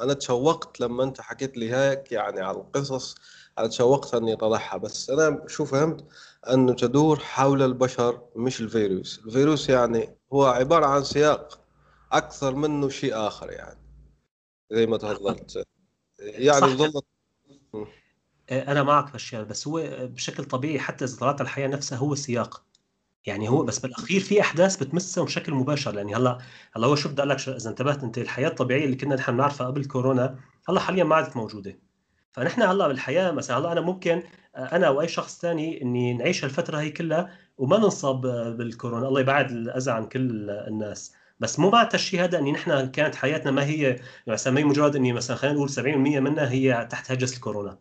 [0.00, 3.14] أنا تشوقت لما أنت حكيت لي هيك يعني على القصص
[3.58, 4.76] أنا تشوقت أني أطلعها.
[4.76, 6.06] بس أنا شو فهمت؟
[6.50, 9.20] أنه تدور حول البشر مش الفيروس.
[9.26, 11.60] الفيروس يعني هو عبارة عن سياق
[12.12, 13.78] أكثر منه شيء آخر يعني
[14.72, 15.66] زي ما تفضلت.
[16.18, 17.04] يعني ظلت
[18.50, 22.62] أنا معك في الشيء بس هو بشكل طبيعي حتى إذا طلعت الحياة نفسها هو سياق.
[23.26, 26.38] يعني هو بس بالأخير في أحداث بتمسه بشكل مباشر يعني هلأ
[26.76, 29.66] هلأ هو شو بدي أقول لك إذا انتبهت أنت الحياة الطبيعية اللي كنا نحن نعرفها
[29.66, 31.78] قبل كورونا هلأ حاليا ما عادت موجودة.
[32.32, 34.22] فنحن هلأ بالحياة مثلا هلأ أنا ممكن
[34.56, 38.20] أنا أو اي شخص ثاني إني نعيش الفترة هي كلها وما ننصاب
[38.56, 39.08] بالكورونا.
[39.08, 41.14] الله يبعد الأذى عن كل الناس.
[41.40, 44.96] بس مو معناتها الشيء هذا إني نحن كانت حياتنا ما هي مثلا ما هي مجرد
[44.96, 45.78] إني مثلا خلينا نقول 70%
[46.20, 47.78] منها هي تحت هجس الكورونا.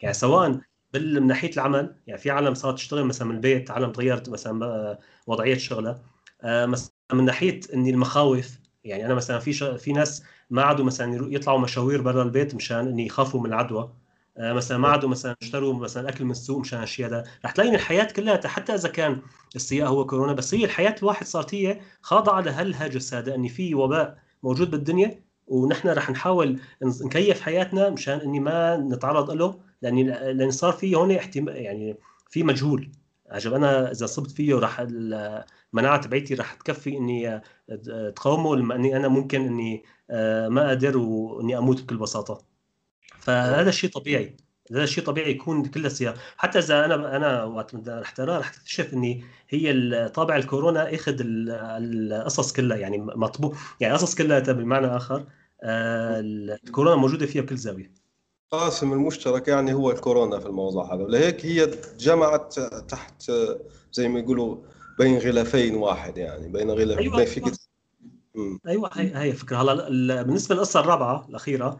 [0.00, 0.60] يعني سواء
[0.94, 5.58] من ناحية العمل يعني في عالم صارت تشتغل مثلا من البيت عالم تغيرت مثلا وضعية
[5.58, 6.02] شغلها.
[6.42, 11.34] آه، مثلا من ناحية اني المخاوف يعني أنا مثلا في في ناس ما عادوا مثلا
[11.34, 13.92] يطلعوا مشاوير برا البيت مشان اني يخافوا من العدوى.
[14.38, 17.74] آه، مثلا ما عادوا مثلا اشتروا مثلا أكل من السوق مشان الشيء هذا رح تلاقي
[17.74, 19.22] الحياة كلها حتى إذا كان
[19.56, 24.18] السياق هو كورونا بس هي الحياة الواحد صارت هي خاضعة لهالهاجس هذا اني في وباء
[24.42, 29.67] موجود بالدنيا ونحن رح نحاول نكيف حياتنا مشان إني ما نتعرض له.
[29.82, 31.96] لأني لأن صار في هون احتمال يعني
[32.30, 32.90] في مجهول.
[33.30, 33.54] عجب.
[33.54, 37.42] أنا إذا صبت فيه راح المناعه تبعيتي راح تكفي إني
[38.16, 42.44] تقاومه لما إني أنا ممكن إني آه، ما أقدر وإني أموت بكل بساطة.
[43.18, 44.36] فهذا الشيء طبيعي.
[44.72, 46.14] هذا الشيء طبيعي يكون كل السياق.
[46.36, 52.52] حتى إذا أنا أنا وقت رح تقرا رح تكتشف إني هي طابع الكورونا أخذ القصص
[52.52, 53.56] كلها يعني مطبوع.
[53.80, 55.26] يعني قصص كلها بمعنى آخر
[55.62, 58.07] آه، الكورونا موجودة فيها بكل زاوية.
[58.52, 61.02] القاسم المشترك يعني هو الكورونا في الموضوع هذا.
[61.02, 62.58] ولهيك هي جمعت
[62.88, 63.32] تحت
[63.92, 64.56] زي ما يقولوا
[64.98, 67.58] بين غلافين واحد يعني بين غلاف أيوة بين فكرة
[68.66, 68.90] أيوه.
[68.92, 71.78] هي هي الفكرة هلا بالنسبة للقصة الرابعة الأخيرة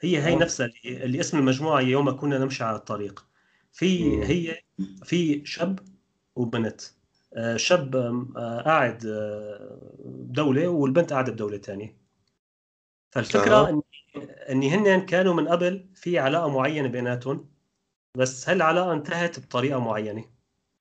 [0.00, 3.26] هي هي نفسها اللي, اللي اسم المجموعة يوم كنا نمشي على الطريق.
[3.72, 4.62] في هي
[5.04, 5.78] في شاب
[6.36, 6.80] وبنت.
[7.34, 7.96] آه، شاب
[8.36, 11.96] آه، قاعد آه، بدوله والبنت قاعدة بدولة ثانية
[13.10, 13.82] فالفكرة آه.
[14.50, 17.50] إني هن كانوا من قبل في علاقة معينة بيناتهم
[18.16, 20.24] بس هالعلاقة انتهت بطريقة معينة.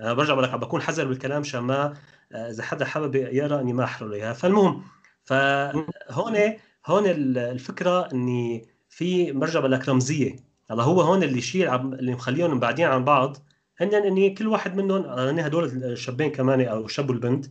[0.01, 1.93] أنا برجع بقول لك عم بكون حذر بالكلام عشان ما
[2.31, 4.33] إذا حدا حابب يقرأ إني ما احرق إياها.
[4.33, 4.83] فالمهم
[5.23, 6.37] فهون
[6.85, 7.03] هون
[7.37, 10.35] الفكرة إني في برجع بقول لك رمزية.
[10.71, 13.37] هلا هو هون اللي شيء اللي مخليهم مبعدين عن بعض.
[13.77, 17.45] هن إني كل واحد منهم هن هدول الشابين كمان أو الشاب والبنت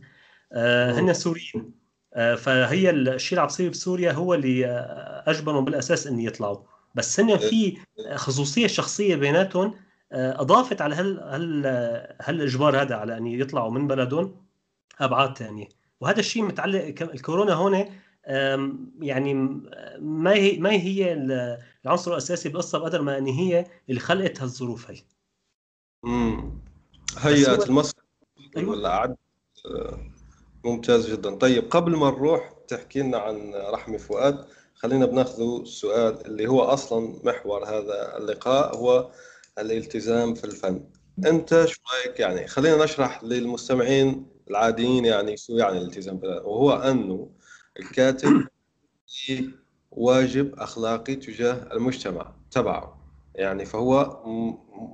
[0.53, 1.78] آه، هن سوريين.
[2.15, 4.65] فهي الشيء اللي عم بيصير بسوريا هو اللي
[5.27, 6.57] أجبرهم بالأساس إن يطلعوا.
[6.95, 7.77] بس هن في
[8.15, 9.73] خصوصية شخصية بيناتهم
[10.11, 11.65] أضافت على هال هال
[12.21, 14.35] هالإجبار هذا على أن يطلعوا من بلدهم
[14.99, 15.67] أبعاد ثانية
[15.99, 17.85] وهذا الشيء متعلق الكورونا هون
[19.01, 19.33] يعني
[19.99, 21.13] ما هي ما هي
[21.85, 24.97] العنصر الأساسي بالقصة بقدر ما إن هي اللي خلقت هالظروف هي.
[26.05, 26.51] امم
[27.17, 27.95] هيئة المصر
[28.57, 28.71] أيوة.
[28.71, 29.15] ولا عد
[30.65, 31.35] ممتاز جدا.
[31.35, 34.45] طيب قبل ما نروح تحكي لنا عن رحمي فؤاد.
[34.75, 39.11] خلينا بناخذ السؤال اللي هو أصلا محور هذا اللقاء هو
[39.59, 40.83] الالتزام في الفن.
[41.25, 47.29] أنت شو رأيك؟ يعني خلينا نشرح للمستمعين العاديين يعني شو يعني الالتزام وهو أنه
[47.79, 48.47] الكاتب
[49.91, 52.99] واجب أخلاقي تجاه المجتمع تبعه.
[53.35, 54.23] يعني فهو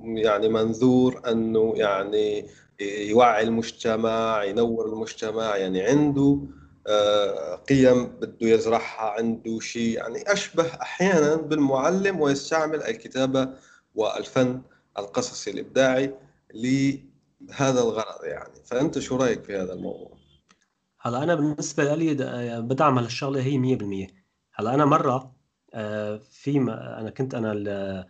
[0.04, 2.46] يعني منذور أنه يعني
[2.80, 6.40] يوعي المجتمع ينور المجتمع يعني عنده
[6.86, 13.48] آه، قيم بده يزرعها عنده شيء يعني أشبه أحيانا بالمعلم ويستعمل الكتابة
[13.94, 14.62] والفن
[14.98, 16.14] القصصي الإبداعي
[16.54, 18.54] لهذا الغرض يعني.
[18.64, 20.10] فأنت شو رأيك في هذا الموضوع؟
[21.00, 22.14] هلا أنا بالنسبة لي
[22.60, 24.12] بدعم هالشغله هي 100%
[24.54, 25.36] هلا أنا مرة
[25.74, 28.06] آه، في أنا كنت أنا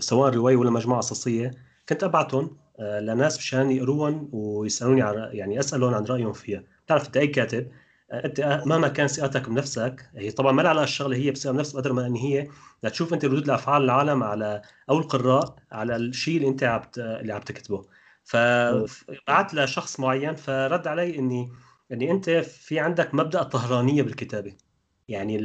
[0.00, 1.50] سواء رواية ولا مجموعة قصصيه
[1.88, 5.00] كنت أبعتهم آه، لناس مشان يقروهم ويسألوني
[5.38, 6.62] يعني اسالهم عن رأيهم فيها.
[6.86, 7.68] بتعرف أنت أي كاتب
[8.10, 11.92] آه، أنت مهما كان ثقتك بنفسك هي طبعا ما على الشغله هي بثقة بنفس قدر
[11.92, 12.48] ما إن هي
[12.82, 17.40] لتشوف أنت ردود الأفعال العالم على أو القراء على الشيء اللي أنت عم اللي عم
[17.40, 17.84] تكتبه.
[18.24, 21.52] فبعت لشخص معين فرد علي إني
[21.92, 24.56] إني أنت في عندك مبدأ الطهرانيه بالكتابة.
[25.08, 25.38] يعني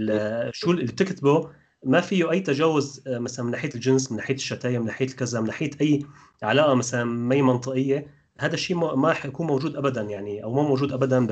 [0.53, 1.49] شو اللي بتكتبه
[1.85, 5.39] ما فيه أي تجاوز آه، مثلا من ناحية الجنس من ناحية الشتايم من ناحية كذا
[5.39, 6.05] من ناحية أي
[6.43, 8.07] علاقة مثلا مي منطقية
[8.39, 11.27] هذا الشيء ما حيكون موجود ابدا يعني أو ما موجود ابدا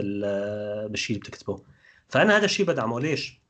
[0.88, 1.62] بالشيء اللي بتكتبه.
[2.08, 3.00] فأنا هذا الشيء بدعمه.
[3.00, 3.42] ليش؟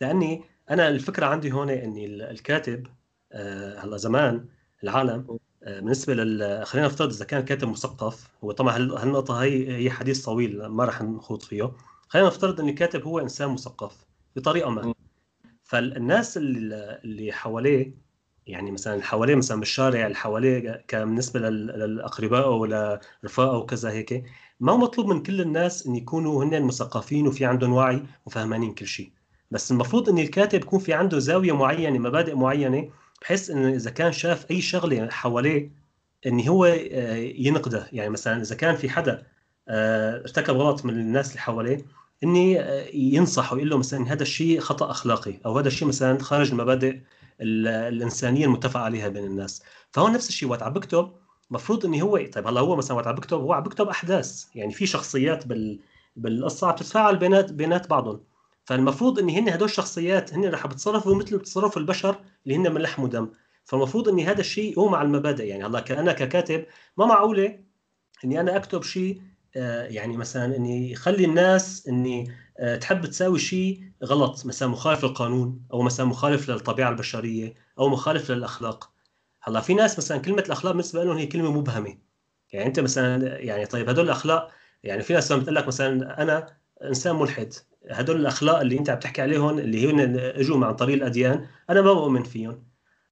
[0.00, 2.86] لأني أنا الفكرة عندي هون إني الكاتب
[3.32, 4.48] آه، هلا زمان
[4.84, 9.90] العالم آه، بالنسبة لل خلينا نفترض إذا كان كاتب مثقف هو طبعا هالنقطة هي هي
[9.90, 11.72] حديث طويل ما راح نخوض فيه.
[12.08, 14.94] خلينا نفترض إن الكاتب هو إنسان مثقف بطريقة ما.
[15.68, 17.94] فالناس اللي اللي حواليه
[18.46, 24.24] يعني مثلا حواليه مثلا بالشارع اللي حواليه بالنسبة للأقرباء ولا رفاقه وكذا هيك
[24.60, 29.12] ما مطلوب من كل الناس إن يكونوا هن مثقفين وفي عندهم وعي وفهمانين كل شيء.
[29.50, 32.90] بس المفروض إن الكاتب يكون في عنده زاوية معينة مبادئ معينة
[33.22, 35.70] بحيث انه إذا كان شاف أي شغلة حواليه
[36.26, 39.26] إن هو آه، ينقده يعني مثلا إذا كان في حدا
[39.68, 41.84] آه، ارتكب غلط من الناس اللي حواليه
[42.24, 46.50] إني آه، ينصح ويقول له مثلا هذا الشيء خطأ أخلاقي أو هذا الشيء مثلا خارج
[46.50, 46.98] المبادئ
[47.40, 49.62] الإنسانية المتفق عليها بين الناس.
[49.90, 51.12] فهو نفس الشيء وقت عم بكتب
[51.50, 54.44] المفروض إني هو طيب هلا هو مثلا وقت عم بكتب هو عم بكتب أحداث.
[54.54, 55.80] يعني في شخصيات بال
[56.16, 58.20] بالقصة عم تتفاعل بينات بينات بعضهم.
[58.64, 63.02] فالمفروض ان هن هدول الشخصيات هن رح بتصرفوا مثل تصرف البشر اللي هن من لحم
[63.02, 63.28] ودم.
[63.64, 65.46] فالمفروض إني هذا الشيء هو مع المبادئ.
[65.46, 67.60] يعني هلا أنا ككاتب ما معقولة
[68.24, 69.22] إني أنا أكتب شيء
[69.88, 75.82] يعني مثلا إني خلي الناس إني آه، تحب تساوي شيء غلط مثلا مخالف للقانون أو
[75.82, 78.92] مثلا مخالف للطبيعة البشرية أو مخالف للأخلاق.
[79.42, 81.98] هلأ في ناس مثلا كلمة الأخلاق بالنسبة لهم هي كلمة مبهمة.
[82.52, 84.50] يعني أنت مثلا يعني طيب هدول الأخلاق
[84.82, 87.54] يعني في ناس بتقول لك مثلا أنا إنسان ملحد
[87.90, 91.92] هدول الأخلاق اللي أنت عم تحكي عليهم اللي هن إجوا عن طريق الأديان أنا ما
[91.92, 92.64] بؤمن فيهم.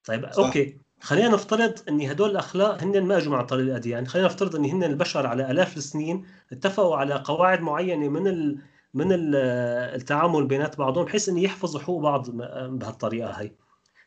[0.05, 0.45] طيب صح.
[0.45, 0.79] أوكي.
[1.07, 4.07] خلينا نفترض إن هدول الأخلاق هن ما اجوا عن طريق الأديان.
[4.07, 8.59] خلينا نفترض إن هن البشر على آلاف السنين اتفقوا على قواعد معينة من ال...
[8.95, 12.31] من التعامل بينات بعضهم بحيث إن يحفظوا حقوق بعض
[12.71, 13.53] بهالطريقة هي.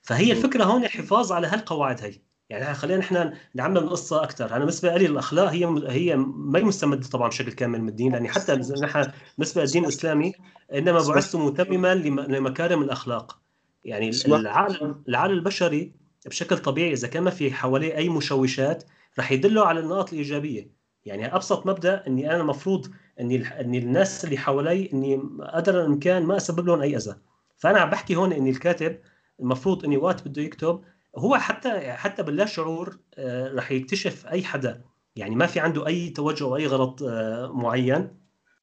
[0.02, 2.16] فهي الفكرة هون الحفاظ على هالقواعد هي.
[2.50, 7.28] يعني خلينا نحن نعمم القصة أكثر أنا بالنسبة لي الأخلاق هي هي ما مستمدة طبعا
[7.28, 10.34] بشكل كامل من الدين لأن حتى نحن بالنسبة للدين الإسلامي
[10.74, 13.40] إنما بعثت متمما لمكارم الأخلاق.
[13.86, 18.84] يعني العالم العالم البشري بشكل طبيعي إذا كان ما في حواليه أي مشوشات
[19.20, 20.72] رح يدله على النقاط الإيجابية.
[21.06, 22.88] يعني أبسط مبدأ إني أنا المفروض
[23.20, 25.22] إني إني الناس اللي حوالي إني
[25.54, 27.16] قدر الإمكان ما أسبب لهم أي أذى.
[27.58, 29.00] فأنا عم بحكي هون إني الكاتب
[29.40, 30.82] المفروض إني وقت بده يكتب
[31.18, 34.82] هو حتى حتى باللا شعور آه، رح يكتشف أي حدا.
[35.16, 38.10] يعني ما في عنده أي توجه أو أي غلط آه، معين.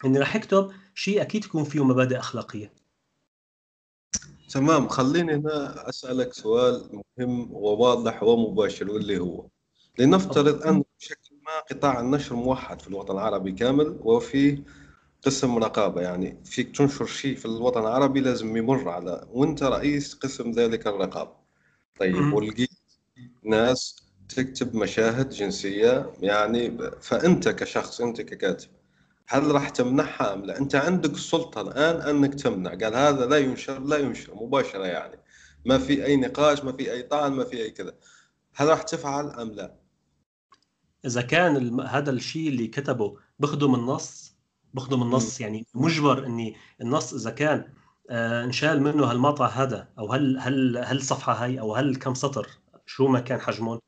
[0.05, 2.73] إني رح يكتب شيء أكيد يكون فيه مبادئ أخلاقية.
[4.49, 9.47] تمام خليني هنا أسألك سؤال مهم وواضح ومباشر واللي هو
[9.99, 14.63] لنفترض أن بشكل ما قطاع النشر موحد في الوطن العربي كامل وفي
[15.23, 20.51] قسم رقابة يعني فيك تنشر شيء في الوطن العربي لازم يمر على وأنت رئيس قسم
[20.51, 21.33] ذلك الرقابة.
[22.01, 22.71] طيب ولقيت
[23.45, 23.97] ناس
[24.29, 28.69] تكتب مشاهد جنسية يعني فأنت كشخص أنت ككاتب
[29.29, 33.79] هل راح تمنحها أم لا؟ أنت عندك السلطة الآن أنك تمنع، قال هذا لا ينشر
[33.79, 35.21] لا ينشر مباشرة يعني
[35.65, 37.95] ما في أي نقاش ما في أي طعن ما في أي كذا.
[38.55, 39.77] هل راح تفعل أم لا؟
[41.05, 41.81] إذا كان الم...
[41.81, 44.37] هذا الشيء اللي كتبه بخدم النص
[44.75, 47.73] بخدم النص يعني مجبر إني النص إذا كان
[48.11, 52.49] آه انشال منه هالمقطع هذا أو هل هل هل الصفحه هاي أو هل كم سطر
[52.87, 53.81] شو ما كان حجمهم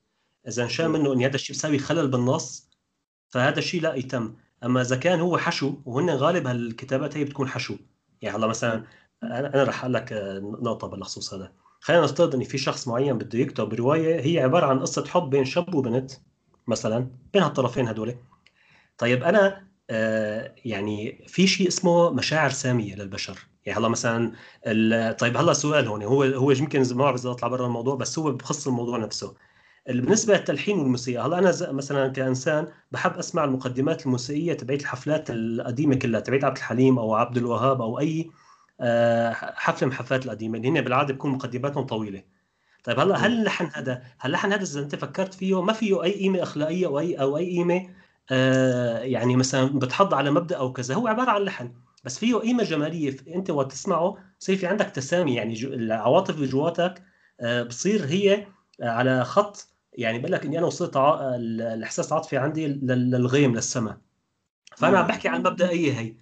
[0.48, 2.70] إذا انشال منه اني هذا الشيء بيساوي خلل بالنص
[3.28, 7.76] فهذا الشيء لا يتم أما إذا كان هو حشو وهن غالب هالكتابات هي بتكون حشو.
[8.22, 8.84] يعني هلا مثلا
[9.22, 11.52] أنا أنا رح أقول لك آه، نقطة بالخصوص هذا.
[11.80, 15.44] خلينا نفترض إن في شخص معين بده يكتب رواية هي عبارة عن قصة حب بين
[15.44, 16.12] شاب وبنت
[16.66, 18.16] مثلا بين هالطرفين هدول.
[18.98, 23.38] طيب أنا آه يعني في شيء اسمه مشاعر سامية للبشر.
[23.66, 24.32] يعني هلا مثلا
[25.12, 28.32] طيب هلا سؤال هون هو هو يمكن ما بعرف إذا اطلع برا الموضوع بس هو
[28.32, 29.34] بخص الموضوع نفسه.
[29.88, 36.20] بالنسبة للتلحين والموسيقى هلا أنا مثلا كإنسان بحب أسمع المقدمات الموسيقية تبعت الحفلات القديمة كلها
[36.20, 38.30] تبعت عبد الحليم أو عبد الوهاب أو أي
[38.80, 42.22] آه، حفلة من الحفلات القديمة اللي هن بالعادة بكون مقدماتهم طويلة.
[42.84, 46.12] طيب هلا هل اللحن هذا هل اللحن هذا إذا أنت فكرت فيه ما فيه أي
[46.12, 47.88] قيمة أخلاقية أو أي أو أي قيمة؟
[48.30, 51.72] آه يعني مثلا بتحض على مبدأ أو كذا هو عبارة عن لحن
[52.04, 57.02] بس فيه قيمة جمالية أنت وقت تسمعه بصير في عندك تسامي يعني العواطف اللي جواتك
[57.40, 58.46] آه بتصير هي
[58.82, 63.98] على خط يعني بقول لك إني أنا وصلت الإحساس العاطفي عندي للغيم للسماء.
[64.76, 66.14] فأنا عم بحكي عن مبدئيه هي.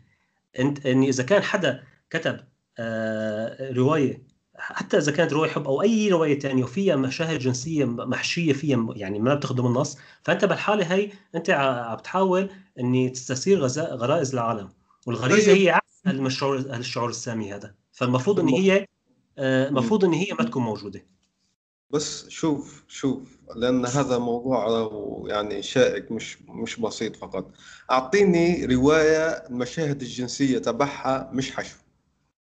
[0.59, 2.41] انت اني إذا كان حدا كتب
[2.79, 4.23] آه رواية
[4.59, 9.19] حتى إذا كانت رواية حب أو أي رواية ثانية وفيها مشاهد جنسية محشية فيها يعني
[9.19, 14.69] ما بتخدم النص فأنت بالحالة هي أنت عم بتحاول إني تستثير غرائز العالم.
[15.07, 15.63] والغريزة طيب.
[15.63, 17.75] هي عكس الشعور الشعور السامي هذا.
[17.93, 18.87] فالمفروض إن هي
[19.39, 21.07] آه، المفروض إن هي ما تكون موجودة.
[21.91, 23.36] بس شوف شوف.
[23.57, 24.67] لأن هذا موضوع
[25.29, 27.53] يعني شائك مش مش بسيط فقط.
[27.91, 31.77] أعطيني رواية المشاهد الجنسية تبعها مش حشو.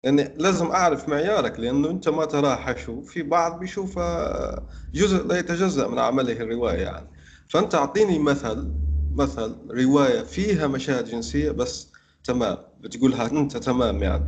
[0.02, 3.02] يعني لازم أعرف معيارك لأنه أنت ما تراه حشو.
[3.02, 7.10] في بعض بيشوفها جزء لا يتجزأ من عمله الروائي يعني.
[7.48, 8.72] فأنت أعطيني مثل
[9.10, 11.92] مثل رواية فيها مشاهد جنسية بس
[12.24, 14.24] تمام بتقولها أنت تمام يعني.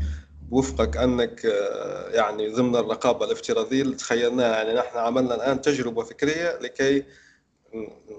[0.53, 4.57] وفقك أنك آه، يعني ضمن الرقابة الافتراضية اللي تخيلناها.
[4.57, 7.05] يعني نحن عملنا الآن تجربة فكرية لكي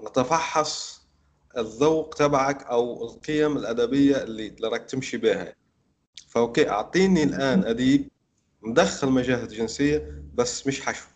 [0.06, 1.00] نتفحص
[1.56, 5.54] الذوق تبعك أو القيم الأدبية اللي راك تمشي بها.
[6.28, 8.08] فأوكي أعطيني الآن أديب
[8.62, 11.06] مدخل مجاهد جنسية بس مش حشو.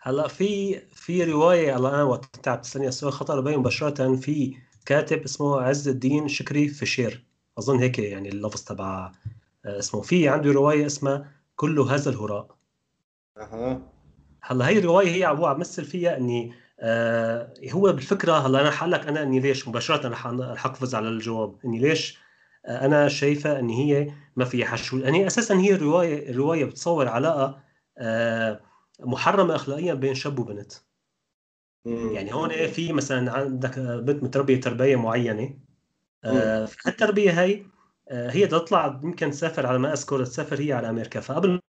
[0.00, 4.54] هلا في في رواية هلا أنا وقت عم تسألني السؤال خطر بين مباشرة في
[4.86, 7.29] كاتب اسمه عز الدين شكري فشير.
[7.58, 9.12] أظن هيك يعني اللفظ تبع
[9.64, 10.02] آه، اسمه.
[10.02, 12.56] في عنده رواية اسمها كل هذا الهراء.
[13.36, 13.82] أها.
[14.42, 19.06] هلا هي الرواية هي عم مثل فيها إني آه هو بالفكرة هلا أنا حقول لك
[19.06, 20.26] أنا إني ليش مباشرة رح
[20.66, 21.56] أقفز على الجواب.
[21.64, 22.18] إني ليش
[22.66, 24.98] آه أنا شايفة ان هي ما فيها حشو.
[24.98, 27.60] يعني أساسا هي الرواية الرواية بتصور علاقة
[27.98, 28.60] آه
[29.00, 30.72] محرمة اخلاقيا بين شاب وبنت.
[31.84, 35.54] يعني هون في مثلا عندك بنت متربية تربية معينة.
[36.24, 37.66] آه التربية هي
[38.08, 41.20] آه هي تطلع يمكن تسافر على ما أذكر تسافر هي على أمريكا.
[41.20, 41.60] فقبل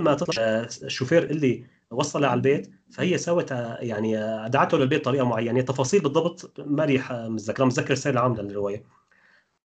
[0.00, 4.16] ما تطلع آه، الشوفير اللي وصلها على البيت فهي سوت يعني
[4.48, 5.60] دعته للبيت بطريقة معينة.
[5.60, 8.84] تفاصيل بالضبط ما ريح متذكر متذكر السير العام للرواية.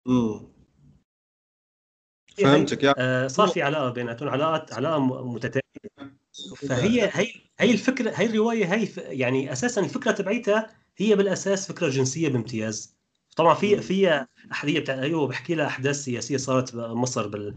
[0.08, 0.56] امم
[2.38, 2.84] فهمتك.
[2.84, 5.62] يعني صار في علاقة بيناتهم علاقات علاقة متتالية.
[6.69, 7.28] فهي هي
[7.60, 12.95] هي الفكرة هي الرواية هي يعني أساسا الفكرة تبعيتها هي بالأساس فكرة جنسية بامتياز.
[13.36, 17.55] طبعا في في احديه بتاع أيوه بحكي لها أحداث سياسية صارت بمصر بال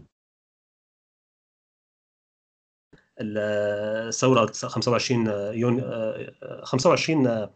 [3.19, 5.83] الثورة 25 يونيو
[6.63, 7.49] 25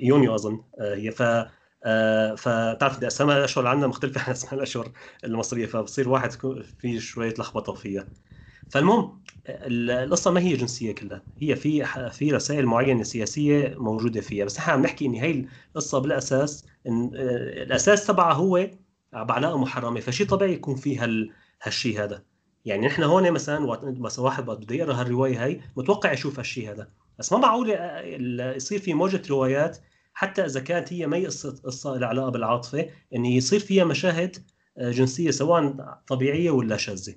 [0.00, 1.10] يونيو أظن هي.
[1.10, 1.22] ف
[2.38, 4.92] فتعرف اسماء الأشهر؟ عندنا مختلفه عن اسماء الأشهر
[5.24, 6.32] المصرية فبصير واحد
[6.80, 8.08] في شوية لخبطة فيها.
[8.68, 14.58] فالمهم القصة ما هي جنسية كلها هي في في رسائل معينة سياسية موجودة فيها بس
[14.58, 18.70] نحن عم نحكي إن هي القصة بالأساس إن الأساس تبعها هو
[19.12, 22.24] بعلاقه محرمة فشي طبيعي يكون في هال هالشيء هذا.
[22.64, 26.88] يعني نحن هون مثلا مثلا واحد بده يقرأ هالرواية هي متوقع يشوف هالشيء هذا.
[27.18, 27.70] بس ما معقول
[28.56, 29.78] يصير في موجة روايات
[30.14, 34.36] حتى إذا كانت هي ما هي قصة قصة لها علاقة بالعاطفة إن يصير فيها مشاهد
[34.78, 35.76] آه، جنسية سواء
[36.06, 37.14] طبيعية ولا شاذة.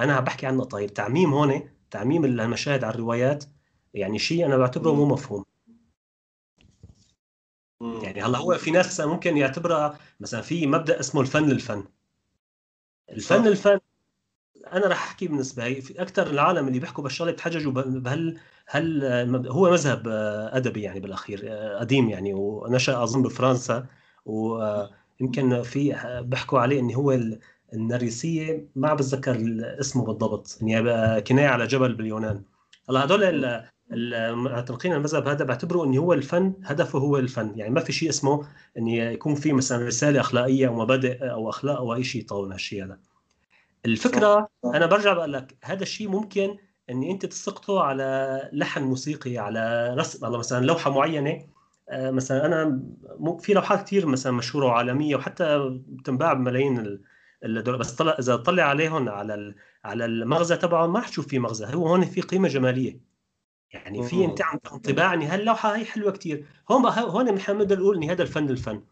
[0.00, 3.44] أنا عم بحكي عن نقطه التعميم هون تعميم المشاهد على الروايات
[3.94, 5.44] يعني شيء أنا بعتبره مو مفهوم.
[7.80, 11.84] يعني هلأ هو في ناس ممكن يعتبرها مثلا في مبدأ اسمه الفن للفن
[13.10, 13.80] الفن للفن
[14.72, 19.04] أنا راح أحكي بالنسبة لي في أكثر العالم اللي بيحكوا بالشغله بتحججوا بهل هل
[19.48, 20.08] هو مذهب
[20.52, 21.48] أدبي يعني بالأخير
[21.80, 23.86] قديم يعني ونشأ أظن بفرنسا
[24.24, 27.20] ويمكن في بيحكوا عليه إنه هو
[27.74, 29.36] النريسية ما بتذكر
[29.80, 30.58] اسمه بالضبط.
[30.62, 32.42] يعني كناية على جبل باليونان.
[32.88, 33.62] هلا هدول
[33.92, 37.52] المعتنقين المذهب هذا بيعتبروا إنه هو الفن هدفه هو الفن.
[37.56, 38.46] يعني ما في شيء اسمه
[38.78, 42.84] إن يكون في مثلا رسالة أخلاقية أو مبادئ أو أخلاق أو أي شيء طول هالشيء
[42.84, 42.98] هذا.
[43.86, 46.56] الفكرة أنا برجع بقول لك هذا الشيء ممكن
[46.90, 51.46] إن أنت تسقطه على لحن موسيقي على رسم على مثلا لوحة معينة.
[51.88, 52.82] آه، مثلا أنا
[53.40, 57.00] في لوحات كثير مثلا مشهورة وعالمية وحتى بتنباع بملايين
[57.78, 61.66] بس طلع إذا طلع عليهم على على المغزى تبعهم ما حتشوف في مغزى.
[61.74, 63.00] هو هون في قيمة جمالية.
[63.72, 67.96] يعني في أنت عم انطباع ان هاللوحه هي حلوة كثير هون هون نحن بنقدر نقول
[67.96, 68.82] ان هذا الفن الفن.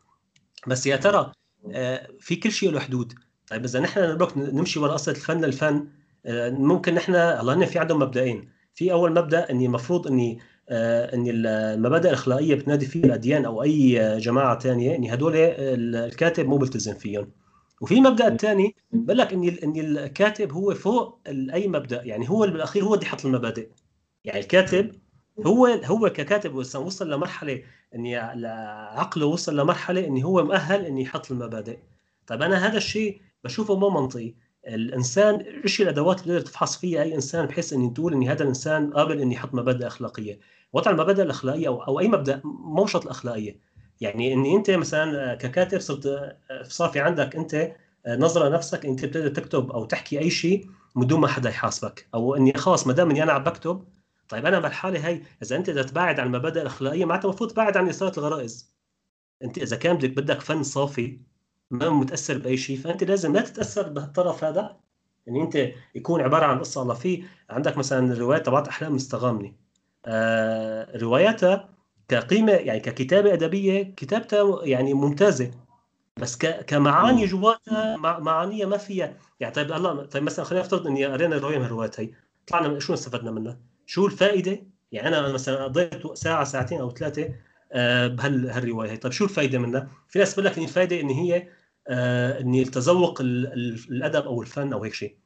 [0.67, 1.33] بس يا ترى
[1.73, 3.13] آه، في كل شيء له حدود.
[3.47, 5.89] طيب إذا نحن نمشي ورا قصة الفن الفن
[6.27, 10.39] آه، ممكن نحن الله في عندهم مبدئين في أول مبدأ إني المفروض إني
[10.69, 16.57] آه، ان المبادئ الاخلاقيه بتنادي فيها الأديان أو أي جماعة ثانية ان هدول الكاتب مو
[16.57, 17.42] بيلتزم فيهم.
[17.83, 22.85] وفي مبدأ الثاني بقول لك إن إن الكاتب هو فوق أي مبدأ يعني هو بالاخير
[22.85, 23.69] هو اللي حط المبادئ.
[24.25, 24.93] يعني الكاتب
[25.47, 27.63] هو هو ككاتب وصل لمرحلة
[27.95, 28.17] اني
[28.97, 31.79] عقله وصل لمرحلة اني هو مؤهل اني يحط المبادئ.
[32.27, 34.35] طيب أنا هذا الشيء بشوفه مو منطقي.
[34.69, 38.93] الإنسان إيش الأدوات اللي تقدر تفحص فيها أي إنسان بحيث اني تقول اني هذا الإنسان
[38.93, 40.39] قابل اني يحط مبادئ أخلاقية؟
[40.73, 43.72] وضع المبادئ الأخلاقية أو, أو أي مبدأ مو شرط الأخلاقية.
[44.01, 47.73] يعني اني أنت مثلا ككاتب صرت صار في عندك أنت
[48.09, 50.67] نظرة نفسك أنت بتقدر تكتب أو تحكي أي شيء
[50.97, 52.09] بدون ما حدا يحاسبك.
[52.15, 53.85] أو إني خلص ما دام إني أنا عم بكتب
[54.29, 57.89] طيب أنا بالحالة هي إذا أنت بدك تبعد عن المبادئ الأخلاقية معناتها المفروض تبعد عن
[57.89, 58.75] إثارة الغرائز.
[59.45, 61.21] أنت إذا كان بدك بدك فن صافي
[61.71, 64.77] ما متأثر بأي شيء فأنت لازم لا تتأثر بهالطرف هذا.
[65.27, 69.53] يعني أنت يكون عبارة عن قصة الله في عندك مثلا الروايات تبعت أحلام مستغامنه
[70.07, 71.69] آه رواياتها
[72.09, 75.51] كقيمة يعني ككتابة أدبية كتابتها يعني ممتازة
[76.17, 76.37] بس
[76.67, 81.59] كمعاني جواتها معانيها ما فيها يعني طيب الله طيب مثلا خلينا نفترض إني قرينا روايه
[81.59, 82.11] من الروايات هي
[82.47, 87.35] طلعنا شو استفدنا منها؟ شو الفائدة؟ يعني أنا مثلا قضيت ساعة ساعتين أو ثلاثة
[87.73, 91.49] آه، بهالرواية هي طيب شو الفائدة منها؟ في ناس بقول لك ان الفائدة ان هي
[91.89, 95.17] آه، إني التذوق الأدب أو الفن أو هيك شيء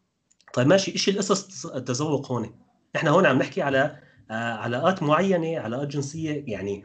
[0.55, 2.55] طيب ماشي إيش القصص التذوق هون؟
[2.97, 3.99] إحنا هون عم نحكي على
[4.31, 6.85] علاقات معينة علاقات جنسية يعني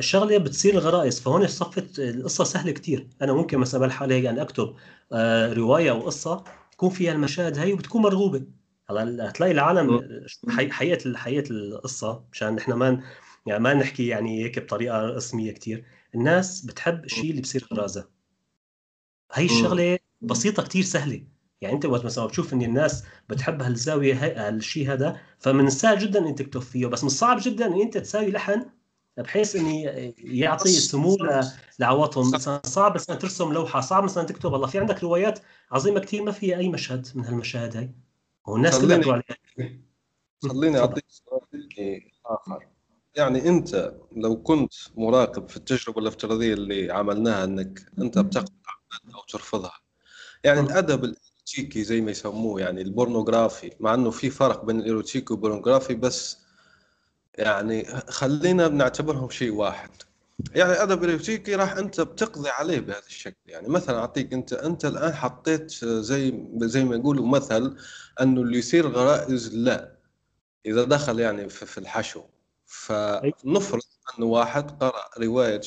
[0.00, 4.74] شغلة بتصير الغرائز فهون صفت القصة سهلة كثير أنا ممكن مثلا بالحاله هيك يعني أكتب
[5.52, 8.46] رواية أو قصة تكون فيها المشاهد هي وبتكون مرغوبة.
[8.90, 10.00] هلا هتلاقي العالم
[10.48, 13.02] حقيقه حقيقه القصة مشان نحن ما
[13.46, 18.08] يعني ما نحكي يعني هيك بطريقة رسمية كثير الناس بتحب الشيء اللي بصير غرازة.
[19.32, 21.24] هي الشغلة بسيطة كثير سهلة.
[21.62, 24.14] يعني أنت وقت مثلا بتشوف ان الناس بتحب هالزاوية
[24.48, 28.30] هالشيء هذا فمن السهل جدا ان تكتب فيه بس من الصعب جدا ان أنت تساوي
[28.30, 28.66] لحن
[29.16, 29.82] بحيث إني
[30.18, 31.16] يعطي سمو
[31.78, 34.52] لعواطفهم مثلا صعب مثلا ترسم لوحة صعب مثلا تكتب.
[34.52, 35.38] والله في عندك روايات
[35.70, 37.94] عظيمة كثير ما فيها أي مشهد من هالمشاهد هاي؟
[38.46, 39.22] والناس كلها
[40.48, 42.66] خليني أعطيك سؤال آخر.
[43.14, 48.48] يعني أنت لو كنت مراقب في التجربة الافتراضية اللي عملناها إنك أنت بتقبل
[49.14, 49.80] أو ترفضها
[50.44, 51.14] يعني الأدب
[51.52, 56.38] الايروتيكي زي ما يسموه يعني البورنوغرافي مع إنه في فرق بين الايروتيكي والبورنوغرافي بس
[57.38, 59.90] يعني خلينا بنعتبرهم شيء واحد.
[60.54, 63.36] يعني أدب الايروتيكي راح أنت بتقضي عليه بهذا الشكل.
[63.46, 67.76] يعني مثلا أعطيك أنت أنت الآن حطيت زي زي ما يقولوا مثل
[68.20, 69.96] إنه اللي يصير غرائز لا.
[70.66, 72.22] إذا دخل يعني في الحشو.
[72.66, 73.82] فنفرض
[74.18, 75.60] إنه واحد قرأ رواية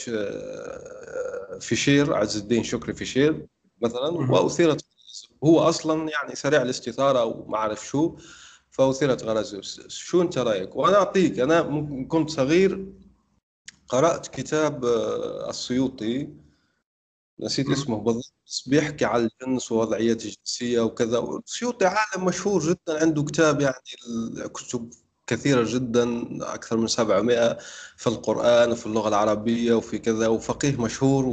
[1.59, 3.47] فيشير عز الدين شكري فيشير
[3.81, 4.86] مثلا وأثيرت
[5.45, 8.15] هو أصلا يعني سريع الاستثارة وما أعرف شو
[8.71, 11.61] فاثيرت غرائز شو أنت رأيك؟ وأنا أعطيك أنا
[12.09, 12.85] كنت صغير
[13.87, 16.29] قرأت كتاب آه، السيوطي.
[17.39, 18.33] نسيت اسمه بالضبط
[18.67, 21.19] بيحكي على الجنس ووضعية الجنسية وكذا.
[21.19, 24.89] السيوطي عالم مشهور جدا عنده كتاب يعني كتب
[25.27, 27.57] كثيرة جدا أكثر من 700
[27.97, 31.25] في القرآن وفي اللغة العربية وفي كذا وفقيه مشهور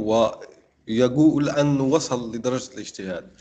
[0.87, 3.31] ويقول أنه وصل لدرجة الاجتهاد.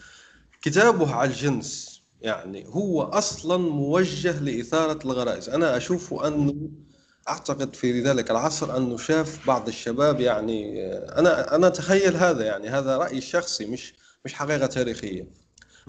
[0.63, 2.03] كتابه على الجنس.
[2.21, 5.49] يعني هو أصلا موجه لإثارة الغرائز.
[5.49, 6.55] أنا أشوف أنه
[7.29, 12.97] أعتقد في ذلك العصر أنه شاف بعض الشباب يعني أنا أنا أتخيل هذا يعني هذا
[12.97, 13.95] رايي الشخصي مش
[14.25, 15.29] مش حقيقة تاريخية.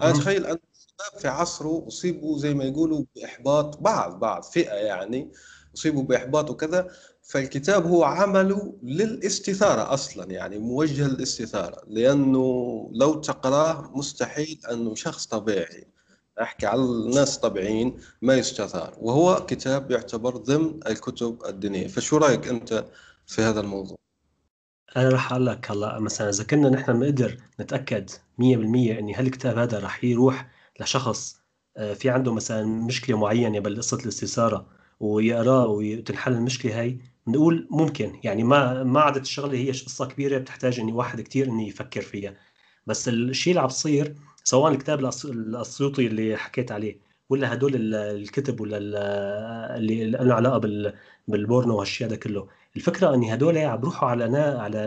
[0.02, 5.32] أنا أتخيل أن الشباب في عصره أصيبوا زي ما يقولوا بإحباط بعض بعض فئة يعني
[5.76, 6.90] أصيبوا بإحباط وكذا.
[7.24, 15.94] فالكتاب هو عمله للاستثارة أصلا يعني موجه للاستثارة لأنه لو تقراه مستحيل أنه شخص طبيعي
[16.42, 18.94] أحكي على الناس الطبيعيين ما يستثار.
[18.98, 21.86] وهو كتاب يعتبر ضمن الكتب الدينية.
[21.86, 22.84] فشو رأيك أنت
[23.26, 23.96] في هذا الموضوع؟
[24.96, 29.78] أنا راح أقول لك هلا مثلا إذا كنا نحن بنقدر نتأكد 100% ان هالكتاب هذا
[29.78, 30.50] راح يروح
[30.80, 31.36] لشخص
[31.76, 34.66] آه، في عنده مثلا مشكلة معينة بقصه الاستثارة
[35.00, 38.20] ويقراه وتنحل المشكلة هاي؟ نقول ممكن.
[38.24, 42.34] يعني ما ما عادت الشغله هي قصة كبيرة بتحتاج إني واحد كثير انه يفكر فيها.
[42.86, 44.14] بس الشيء اللي عم بصير
[44.44, 48.78] سواء الكتاب الأسيوطي اللي حكيت عليه ولا هدول الكتب ولا
[49.76, 50.58] اللي له علاقة
[51.28, 52.48] بالبورنو وهالشيء هذا كله.
[52.76, 54.78] الفكرة إني هدول عم بروحوا على على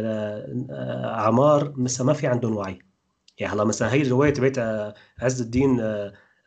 [1.05, 2.79] أعمار مثلا ما في عندهم وعي.
[3.39, 4.57] يعني هلا مثلا هي الرواية تبعت
[5.19, 5.81] عز الدين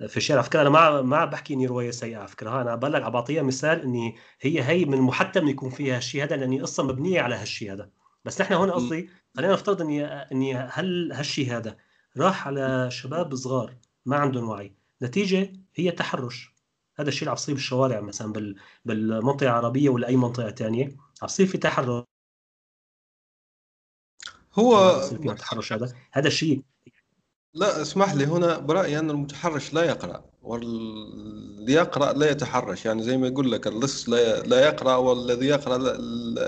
[0.09, 0.41] في الشارع.
[0.41, 2.19] على فكرة أنا ما ما بحكي إني رواية سيئة.
[2.19, 6.23] على فكره أنا لك عم بعطيها مثال إني هي هي من المحتم يكون فيها هالشيء
[6.25, 7.91] هذا لأني قصة مبنية على هالشيء هذا.
[8.25, 11.77] بس نحن هون قصدي خلينا نفترض إني إني هل هالشيء هذا
[12.17, 13.77] راح على شباب صغار
[14.07, 14.75] ما عندهم وعي.
[15.03, 16.55] نتيجة هي تحرش.
[16.97, 21.47] هذا الشيء اللي عم يصير بالشوارع مثلا بالمنطقة العربية ولا أي منطقة ثانية عم يصير
[21.47, 22.05] في تحرش.
[24.55, 25.01] هو
[25.39, 25.93] تحرش هذا.
[26.13, 26.63] هذا الشيء
[27.55, 32.87] لا اسمح لي هنا برأيي أن المتحرش لا يقرأ واللي يقرأ لا يتحرش.
[32.87, 35.79] يعني زي ما يقول لك اللص لا يقرأ والذي يقرأ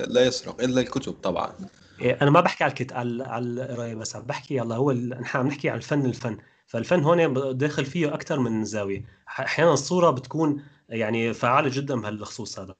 [0.06, 1.52] لا, يسرق إلا الكتب طبعا.
[2.00, 5.46] إيه، أنا ما بحكي على على على القراية بس عم بحكي يلا هو نحن عم
[5.46, 6.38] نحكي على الفن الفن.
[6.66, 9.04] فالفن هون داخل فيه أكثر من زاوية.
[9.28, 12.74] أحيانا الصورة بتكون يعني فعالة جدا بهالخصوص هذا.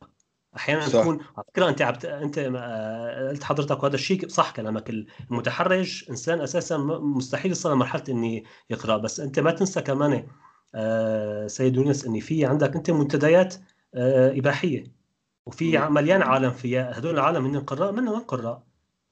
[0.57, 1.01] أحيانا صح.
[1.01, 2.05] تكون على فكرة أنت عبت...
[2.05, 2.39] أنت
[3.31, 4.91] قلت حضرتك وهذا الشيء صح كلامك.
[5.31, 6.77] المتحرج إنسان أساسا
[7.17, 8.97] مستحيل يصل لمرحله إني يقرأ.
[8.97, 10.27] بس أنت ما تنسى كمان
[10.75, 13.55] آه سيد يونس إني في عندك أنت منتديات
[13.95, 14.85] آه إباحية.
[15.47, 18.63] وفي مليان عالم فيها هدول العالم هن قراء منهم قراء.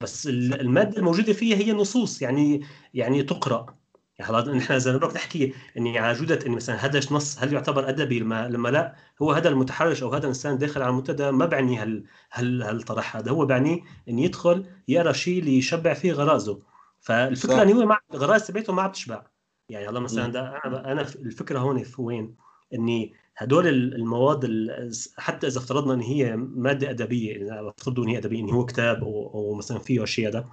[0.02, 2.60] بس المادة الموجودة فيها هي نصوص يعني
[2.94, 3.79] يعني تقرأ.
[4.20, 8.20] يعني نحن إذا بدك نحكي اني على جوده اني مثلا هذا نص هل يعتبر أدبي
[8.20, 12.04] لما, لما لا؟ هو هذا المتحرش أو هذا الإنسان داخل على المنتدى ما بعني هال
[12.32, 13.30] هال هالطرح هذا.
[13.30, 16.58] هو بعني انه يدخل يقرأ شيء اللي يشبع فيه غرازه.
[17.00, 19.22] فالفكرة انه هو مع غراز تبعته ما عم تشبع.
[19.68, 22.36] يعني هلا مثلا أنا أنا الفكرة هون في وين؟
[22.74, 24.50] اني هدول المواد
[25.18, 29.04] حتى إذا افترضنا إن هي مادة أدبية إذا افترضوا إن هي أدبية إن هو كتاب
[29.04, 30.48] أو, أو مثلا فيه شيء هذا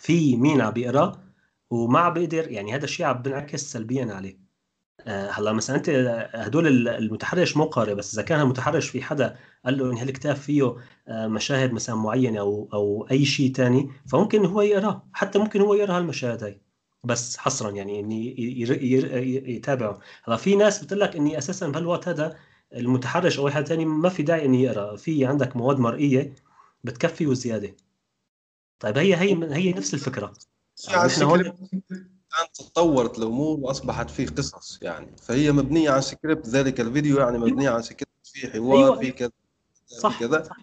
[0.00, 1.27] في مين عم بيقرأ
[1.70, 4.38] وما بقدر يعني هذا الشيء عم بنعكس سلبيا عليه.
[5.06, 5.90] آه، هلأ مثلا أنت
[6.34, 10.76] هدول المتحرش مو قارئ بس إذا كان المتحرش في حدا قال له إن هالكتاب فيه
[11.08, 15.74] آه، مشاهد مثلا معينة أو أو أي شيء ثاني فممكن هو يقراه حتى ممكن هو
[15.74, 16.60] يقرأ هالمشاهد هاي.
[17.04, 18.40] بس حصرا يعني إني
[19.56, 20.00] يتابعه.
[20.24, 22.36] هلأ في ناس بتقول لك إني أساسا بهالوقت هذا
[22.74, 24.96] المتحرش أو أي حدا ثاني ما في داعي إني يقرأ.
[24.96, 26.34] في عندك مواد مرئية
[26.84, 27.76] بتكفي وزيادة.
[28.80, 30.32] طيب هي هي هي نفس الفكرة.
[30.88, 31.12] يعني
[32.38, 35.06] الان تطورت الأمور وأصبحت في قصص يعني.
[35.22, 38.98] فهي مبنية على سكريبت ذلك الفيديو يعني مبنية على سكريبت في حوار أيوة.
[38.98, 39.30] في كذا
[39.86, 40.42] صح كذا.
[40.42, 40.56] صح.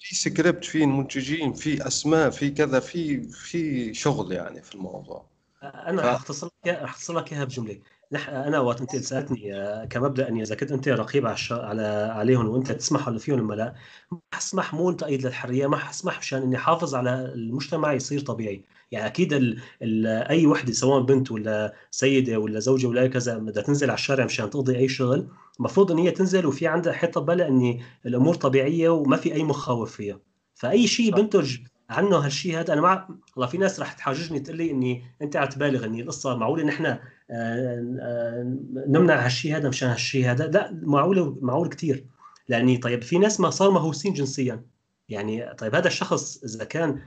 [0.00, 5.26] في سكريبت في منتجين في أسماء في كذا في في شغل يعني في الموضوع.
[5.62, 6.06] أنا ف...
[6.06, 7.80] أختصر لك أختصر لك إياها بجملة.
[8.12, 8.28] نح...
[8.28, 11.52] أنا وقت أنت سألتني آه، كمبدأ إني إذا كنت أنت رقيب على الش...
[11.52, 13.74] على عليهم وأنت تسمح اللي فيهم ولا لا
[14.12, 18.64] ما حسمح مو تأييد للحرية ما حسمح مشان إني حافظ على المجتمع يصير طبيعي.
[18.90, 23.62] يعني أكيد ال ال أي وحدة سواء بنت ولا سيدة ولا زوجة ولا كذا بدها
[23.62, 25.28] تنزل على الشارع مشان تقضي أي شغل
[25.58, 29.96] المفروض إن هي تنزل وفي عندها حتة بالها إن الأمور طبيعية وما في أي مخاوف
[29.96, 30.20] فيها.
[30.54, 31.56] فأي شيء بنتج
[31.90, 35.48] عنه هالشيء هذا أنا مع والله في ناس رح تحاججني تقول لي إني أنت عم
[35.48, 36.98] تبالغ إني القصة معقولة نحن آه،
[37.30, 38.56] آه،
[38.88, 42.04] نمنع هالشيء هذا مشان هالشيء هذا؟ لا معقولة معقول كثير
[42.48, 44.64] لأني طيب في ناس ما صار مهووسين جنسيا.
[45.08, 47.00] يعني طيب هذا الشخص إذا كان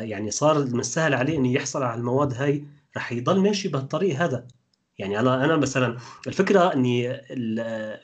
[0.00, 2.64] يعني صار من السهل عليه إنه يحصل على المواد هاي
[2.96, 4.46] رح يضل ماشي بهالطريق هذا.
[4.98, 5.96] يعني أنا أنا مثلا
[6.26, 7.20] الفكرة إني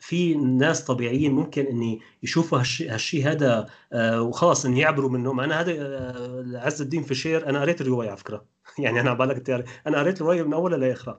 [0.01, 5.45] في ناس طبيعيين ممكن إني يشوفوا هالشيء هالشيء هذا آه، وخلص إني يعبروا منه.
[5.45, 8.45] أنا هذا آه، عز الدين فشير أنا قريت الرواية على فكرة.
[8.79, 9.51] يعني أنا بالك
[9.87, 11.19] أنا قريت الرواية من أولها لآخرها.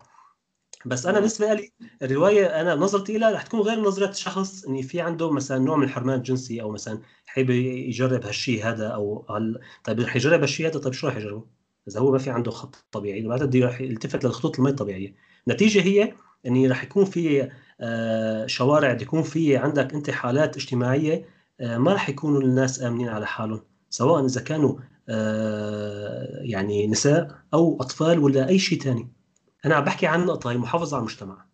[0.86, 1.72] بس أنا بالنسبة لي
[2.02, 5.84] الرواية أنا نظرتي لها رح تكون غير نظرة شخص اني في عنده مثلا نوع من
[5.84, 9.60] الحرمان الجنسي أو مثلا حابب يجرب هالشيء هذا أو هل...
[9.84, 11.46] طيب رح يجرب هالشيء هذا طيب شو رح يجربه؟
[11.88, 15.16] إذا هو ما في عنده خط طبيعي بعد بده رح يلتفت للخطوط المي الطبيعية.
[15.48, 16.14] النتيجه هي
[16.46, 17.52] إني رح يكون في
[17.82, 21.26] آه، شوارع يكون في عندك أنت حالات اجتماعية
[21.60, 24.76] آه، ما رح يكونوا الناس آمنين على حالهم سواء إذا كانوا
[25.10, 29.19] آه، يعني نساء أو أطفال ولا أي شيء ثاني
[29.66, 31.46] أنا عم بحكي عن نقطة هي محافظة على المجتمع.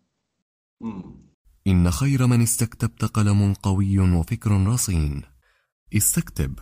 [1.66, 5.22] إن خير من استكتبت قلم قوي وفكر رصين.
[5.96, 6.58] استكتب.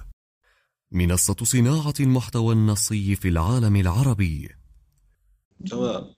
[0.92, 4.49] منصة صناعة المحتوى النصي في العالم العربي.
[5.70, 6.14] تمام.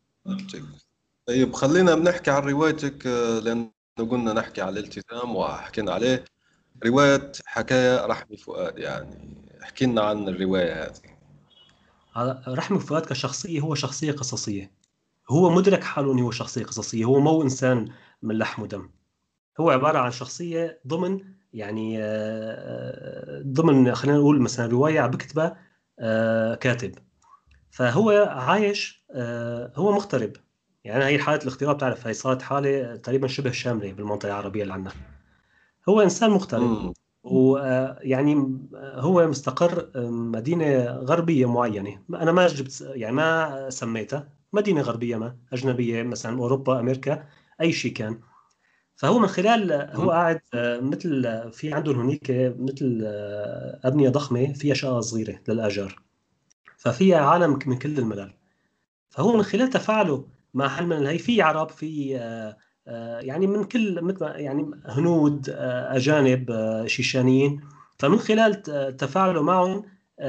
[1.26, 6.24] طيب خلينا بنحكي عن روايتك آه، لأنه قلنا نحكي عن الالتزام وحكينا عليه.
[6.86, 11.16] رواية حكاية رحمي فؤاد يعني احكي لنا عن الرواية هذه.
[12.48, 14.70] رحمي فؤاد كشخصية هو شخصية قصصية.
[15.30, 17.88] هو مدرك حاله إنه هو شخصية قصصية هو مو إنسان
[18.22, 18.90] من لحم ودم
[19.60, 21.20] هو عبارة عن شخصية ضمن
[21.52, 25.56] يعني آه، ضمن خلينا نقول مثلا رواية عم بكتبها
[25.98, 26.94] آه، كاتب.
[27.70, 30.32] فهو عايش آه، هو مغترب.
[30.84, 34.92] يعني هي حالة الاغتراب تعرف هي صارت حالة تقريبا شبه شاملة بالمنطقة العربية اللي عندنا.
[35.88, 36.94] هو إنسان مغترب.
[37.24, 42.02] ويعني هو مستقر مدينة غربية معينة.
[42.14, 44.35] أنا ما جبت يعني ما سميتها.
[44.56, 47.26] مدينة غربية ما أجنبية مثلا أوروبا أمريكا
[47.60, 48.20] أي شيء كان.
[48.96, 54.74] فهو من خلال هو قاعد آه، مثل في عندهم هنيك مثل آه، أبنية ضخمة فيها
[54.74, 56.02] شقة صغيرة للآجار.
[56.76, 58.32] ففيها عالم من كل الملل.
[59.10, 62.18] فهو من خلال تفاعله مع حل من هي في عرب في
[62.88, 66.52] آه، يعني من كل مثل يعني هنود أجانب
[66.86, 67.60] شيشانيين.
[67.98, 68.62] فمن خلال
[68.96, 69.84] تفاعله معهم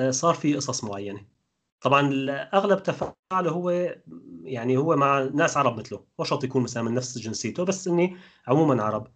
[0.10, 1.37] صار في قصص معينة.
[1.82, 3.96] طبعا أغلب تفاعله هو
[4.44, 6.04] يعني هو مع ناس عرب مثله.
[6.20, 8.18] مو شرط يكون مثلا من نفس جنسيته بس إني
[8.48, 9.08] عموما عرب.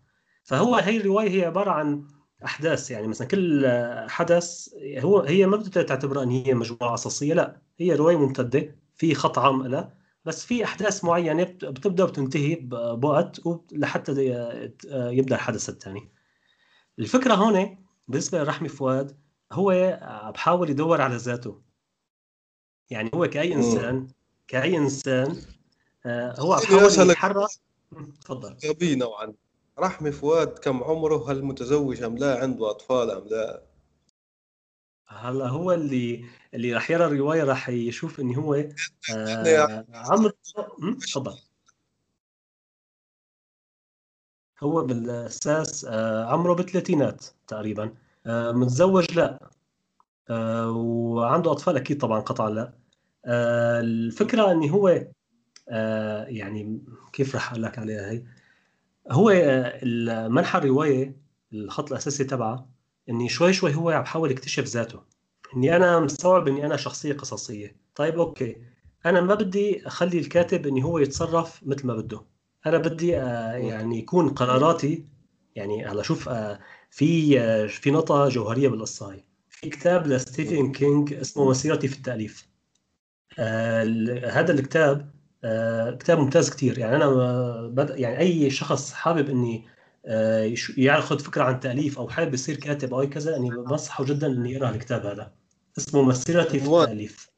[0.43, 2.07] فهو هي الرواية هي عبارة عن
[2.45, 2.91] أحداث.
[2.91, 3.67] يعني مثلا كل
[4.09, 7.61] حدث هو هي ما بدها تعتبرها إن هي مجموعة قصصيه لا.
[7.79, 9.93] هي رواية ممتدة في خط عام لها
[10.25, 12.55] بس في أحداث معينة بتبدأ وبتنتهي
[12.95, 13.41] بوقت
[13.71, 14.11] لحتى
[14.91, 16.11] يبدأ الحدث الثاني.
[16.99, 19.17] الفكرة هون بالنسبة لرحمي فؤاد
[19.51, 19.99] هو
[20.33, 21.70] بحاول يدور على ذاته.
[22.91, 24.07] يعني هو كأي إنسان
[24.47, 25.41] كأي إنسان
[26.05, 27.49] آه، هو بحاول يتحرك
[28.21, 28.57] تفضل.
[28.69, 29.33] غبي نوعا.
[29.79, 33.61] رحمي فؤاد كم عمره هل متزوج أم لا عنده أطفال أم لا؟
[35.07, 38.53] هلا هو اللي اللي راح يرى الرواية راح يشوف إن هو
[39.15, 40.31] آه عمر
[41.01, 41.37] تفضل.
[44.63, 47.93] هو بالأساس آه عمره بالثلاثينات تقريبا.
[48.25, 49.49] آه متزوج لا.
[50.29, 52.61] آه وعنده أطفال أكيد طبعا قطعا لا.
[52.61, 52.80] آه،
[53.25, 55.07] الفكرة ان هو
[55.69, 56.81] آه، يعني
[57.13, 58.23] كيف راح أقول لك عليها هي؟
[59.11, 61.15] هو آه، منحى الرواية
[61.53, 62.69] الخط الأساسي تبعها
[63.09, 64.99] إني شوي شوي هو عم بحاول يكتشف ذاته.
[65.55, 67.75] إني أنا مستوعب إني أنا شخصية قصصية.
[67.95, 68.55] طيب أوكي.
[69.05, 72.21] أنا ما بدي أخلي الكاتب إني هو يتصرف مثل ما بده.
[72.65, 75.05] أنا بدي يعني يكون قراراتي
[75.55, 76.29] يعني هلا شوف
[76.89, 82.45] في في نقطة جوهرية بالقصة هاي في كتاب لستيفن كينج اسمه مسيرتي في التأليف.
[82.45, 82.50] آه
[83.39, 85.11] هذا الكتاب
[85.43, 87.07] آه كتاب ممتاز كثير يعني أنا
[87.67, 87.89] بد...
[87.99, 89.67] يعني أي شخص حابب إني
[90.05, 94.27] آه ياخذ فكرة عن تأليف أو حابب يصير كاتب أو اي كذا يعني بنصحه جدا
[94.27, 95.31] إنه يقرأ الكتاب هذا.
[95.77, 97.31] اسمه مسيرتي في التأليف.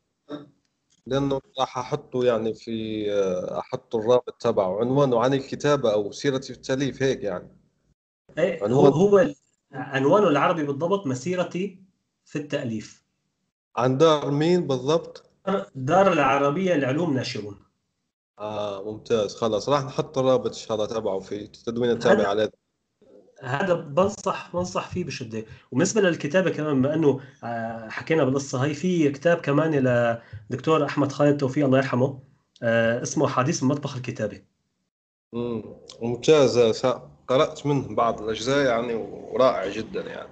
[1.08, 4.80] لأنه راح أحطه يعني في آه، أحط الرابط تبعه.
[4.80, 7.48] عنوانه عن الكتابة أو سيرتي في التأليف هيك يعني.
[8.38, 9.34] إيه هو هو
[9.72, 11.84] عنوانه العربي بالضبط مسيرتي
[12.26, 13.04] في التأليف.
[13.78, 15.33] عن دار مين بالضبط؟
[15.76, 17.60] دار العربية لعلوم ناشرون.
[18.40, 19.36] آه ممتاز.
[19.36, 22.52] خلاص راح نحط الرابط إن شاء الله تبعه في التدوين التابع عليه.
[23.42, 25.46] هذا بنصح بنصح فيه بشدة.
[25.72, 29.72] وبالنسبة للكتابة كمان بما إنه آه، حكينا بالقصة هي في كتاب كمان
[30.50, 32.20] لدكتور أحمد خالد توفيق الله يرحمه
[32.64, 34.46] آه، اسمه حديث المطبخ الكتابي
[35.34, 35.64] امم
[36.02, 36.86] ممتاز.
[37.28, 40.30] قرأت منه بعض الأجزاء يعني ورائع جدا يعني.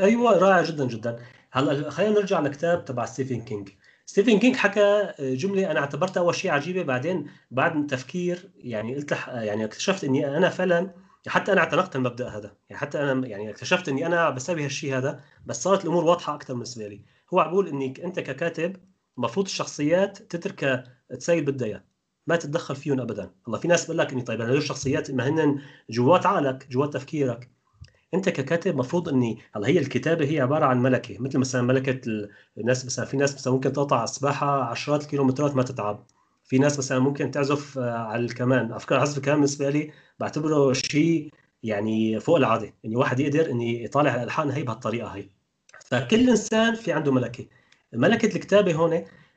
[0.00, 1.18] أيوه رائع جدا جدا.
[1.50, 3.68] هلأ خلينا نرجع لكتاب تبع ستيفن كينج.
[4.06, 9.64] ستيفن كينج حكى جملة أنا اعتبرتها أول شيء عجيبة بعدين بعد تفكير يعني قلت يعني
[9.64, 10.94] اكتشفت إني أنا فعلا
[11.28, 12.56] حتى أنا اعتنقت المبدا هذا.
[12.70, 16.54] يعني حتى أنا يعني اكتشفت إني أنا بسوي هالشيء هذا بس صارت الأمور واضحة أكثر
[16.54, 17.02] بالنسبة لي.
[17.34, 18.76] هو بقول إنك أنت ككاتب
[19.18, 20.84] المفروض الشخصيات تتركها
[21.18, 21.84] تسير بدها إياه.
[22.26, 23.30] ما تتدخل فيهم ابدا.
[23.44, 27.55] والله في ناس بقول لك إني طيب هدول الشخصيات ما هن جوات عقلك جوات تفكيرك.
[28.14, 32.00] أنت ككاتب مفروض اني هلا هي الكتابة هي عبارة عن ملكة مثل مثلا ملكة
[32.58, 36.06] الناس مثلا في ناس مثلا ممكن تقطع سباحه عشرات الكيلومترات ما تتعب.
[36.44, 38.78] في ناس مثلا ممكن تعزف آه، على الكمان.
[38.78, 41.30] فكرة عزف الكمان بالنسبة لي بعتبره شيء
[41.62, 45.28] يعني فوق العادة يعني واحد يقدر اني يطالع الألحان هي بهالطريقة هي.
[45.84, 47.46] فكل إنسان في عنده ملكة.
[47.92, 48.92] ملكة الكتابة هون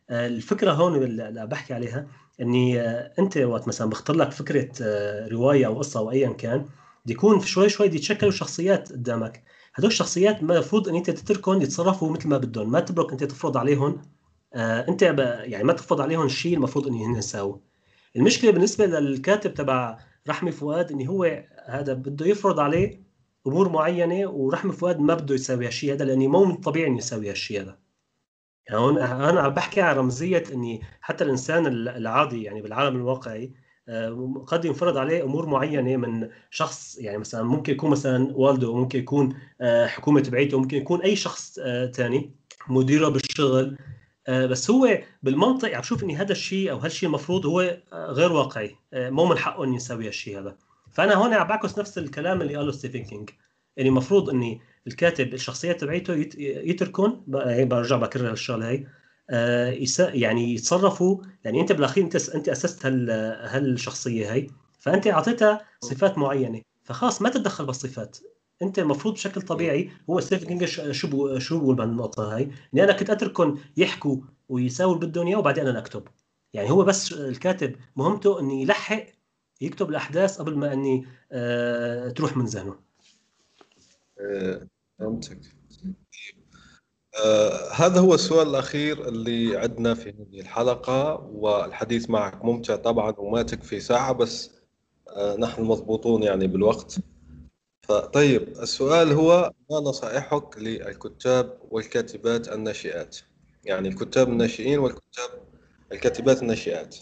[0.10, 2.08] آه، الفكرة هون اللي بحكي عليها
[2.42, 4.70] إني آه، أنت وقت مثلا بختار لك فكرة
[5.28, 6.66] رواية أو قصة أو ايا كان
[7.10, 9.44] يكون شوي شوي يتشكلوا شخصيات قدامك.
[9.76, 12.72] هدول الشخصيات المفروض إن أنت تتركهم يتصرفوا مثل ما بدهم.
[12.72, 14.02] ما تبرك أنت تفرض عليهم
[14.54, 15.02] آه أنت
[15.44, 17.58] يعني ما تفرض عليهم الشيء المفروض إن هن يساووا.
[18.16, 20.00] المشكلة بالنسبة للكاتب تبع
[20.30, 23.04] رحمي فؤاد إن هو هذا بده يفرض عليه
[23.48, 27.30] أمور معينة ورحمي فؤاد ما بده يساوي هالشيء هذا لأنه مو من الطبيعي إنه يساوي
[27.30, 27.80] هالشيء هذا.
[28.68, 33.54] يعني هون أنا عم بحكي عن رمزية إني حتى الإنسان العادي يعني بالعالم الواقعي
[34.48, 39.36] قد ينفرض عليه أمور معينة من شخص يعني مثلا ممكن يكون مثلا والده ممكن يكون
[39.86, 41.60] حكومة تبعيته ممكن يكون أي شخص
[41.94, 42.32] ثاني
[42.68, 43.78] مديره بالشغل.
[44.30, 48.76] بس هو بالمنطق عم بشوف إني هذا الشيء أو هالشيء المفروض هو غير واقعي.
[48.94, 50.56] مو من حقه إني يسوي هالشيء هذا.
[50.92, 53.30] فأنا هون عم بعكس نفس الكلام اللي قاله ستيفن كينج
[53.78, 58.86] يعني المفروض إني الكاتب الشخصيات تبعيته يتركون يعني برجع بكرر الشغله هي آه،
[60.00, 63.10] يعني يتصرفوا يعني أنت بالأخير أنت أنت أسست هال
[63.42, 64.48] هالشخصية هي
[64.80, 66.62] فأنت أعطيتها صفات معينة.
[66.84, 68.18] فخلاص ما تتدخل بالصفات.
[68.62, 72.52] أنت المفروض بشكل طبيعي هو ستيفن كينج شو شو بقول بالنقطه هاي.
[72.74, 74.18] اني أنا كنت أتركهم يحكوا
[74.50, 76.04] ويساووا اللي بدهم اياه وبعدين أنا أكتب.
[76.54, 79.06] يعني هو بس الكاتب مهمته إنه يلحق
[79.62, 82.76] يكتب الأحداث قبل ما إني آه تروح من ذهنه.
[84.20, 84.68] آه،
[85.00, 85.40] فهمتك.
[87.16, 93.42] آه هذا هو السؤال الأخير اللي عندنا في هذه الحلقة والحديث معك ممتع طبعا وما
[93.42, 94.52] تكفي ساعة بس
[95.10, 96.96] آه نحن مضبوطون يعني بالوقت.
[97.82, 103.18] فطيب السؤال هو ما نصائحك للكتاب والكاتبات الناشئات؟
[103.66, 105.30] يعني الكتاب الناشئين والكتاب
[105.92, 106.96] الكاتبات الناشئات.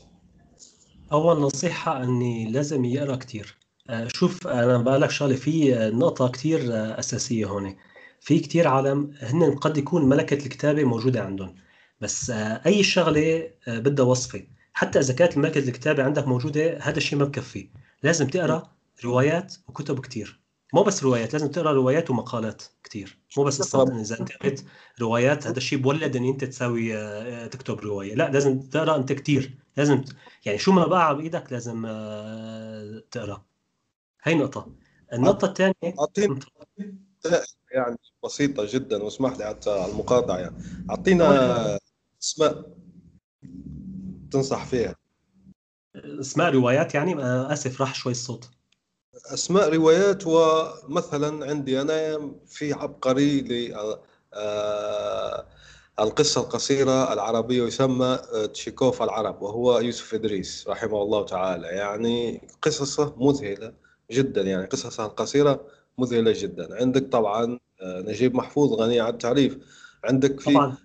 [1.12, 3.58] أول نصيحة أني لازم يقرأ كتير.
[3.90, 6.62] آه، شوف أنا بقول لك شغلة في نقطة كتير
[7.00, 7.76] أساسية هون
[8.22, 11.56] في كتير عالم هن قد يكون ملكة الكتابة موجودة عندهم.
[12.02, 14.44] بس آه، أي شغلة آه، بدها وصفة.
[14.74, 17.70] حتى إذا كانت ملكة الكتابة عندك موجودة هذا الشيء ما بكفي.
[18.04, 18.72] لازم تقرأ
[19.06, 20.40] روايات وكتب كتير.
[20.74, 23.18] مو بس روايات لازم تقرأ روايات ومقالات كتير.
[23.38, 24.62] مو بس قصات إذا أنت قريت
[25.02, 28.16] روايات هذا الشيء بولد إن أنت تساوي آه، تكتب رواية.
[28.16, 29.58] لا لازم تقرأ أنت كتير.
[29.78, 30.04] لازم
[30.46, 31.82] يعني شو ما بقى بإيدك لازم
[33.12, 33.46] تقرأ.
[34.24, 34.74] هي نقطة.
[35.14, 37.07] النقطة الثانية
[37.72, 40.56] يعني بسيطة جدا واسمح لي حتى على المقاطعة يعني.
[40.90, 41.80] أعطينا
[42.24, 42.66] اسماء
[44.32, 44.96] تنصح فيها.
[45.96, 48.50] أسماء روايات يعني آسف راح شوي الصوت.
[49.26, 53.76] أسماء روايات ومثلا عندي أنا في عبقري ل
[54.34, 55.46] آه،
[56.00, 61.68] القصة القصيرة العربية يسمى آه، تشيكوف العرب وهو يوسف إدريس رحمه الله تعالى.
[61.68, 63.74] يعني قصصه مذهلة
[64.12, 65.66] جدا يعني قصصه القصيرة
[65.98, 66.82] مذهلة جدا.
[66.82, 69.58] عندك طبعا آه، نجيب محفوظ غني عن التعريف.
[70.04, 70.78] عندك في طبعا.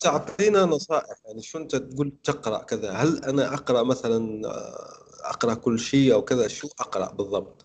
[0.00, 5.78] تعطينا نصائح يعني شو أنت تقول تقرأ كذا؟ هل أنا أقرأ مثلا آه، أقرأ كل
[5.78, 7.64] شيء أو كذا؟ شو أقرأ بالضبط؟